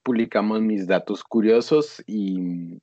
[0.02, 2.78] publicamos mis datos curiosos y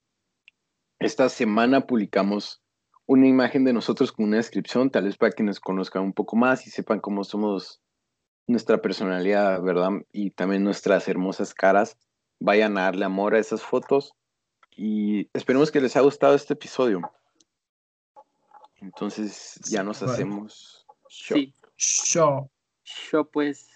[0.99, 2.62] esta semana publicamos
[3.05, 6.35] una imagen de nosotros con una descripción, tal vez para que nos conozcan un poco
[6.35, 7.81] más y sepan cómo somos
[8.47, 9.91] nuestra personalidad, ¿verdad?
[10.11, 11.97] Y también nuestras hermosas caras.
[12.39, 14.13] Vayan a darle amor a esas fotos
[14.71, 17.01] y esperemos que les haya gustado este episodio.
[18.77, 21.37] Entonces ya nos hacemos show.
[21.77, 22.49] Show.
[22.83, 23.72] Show, pues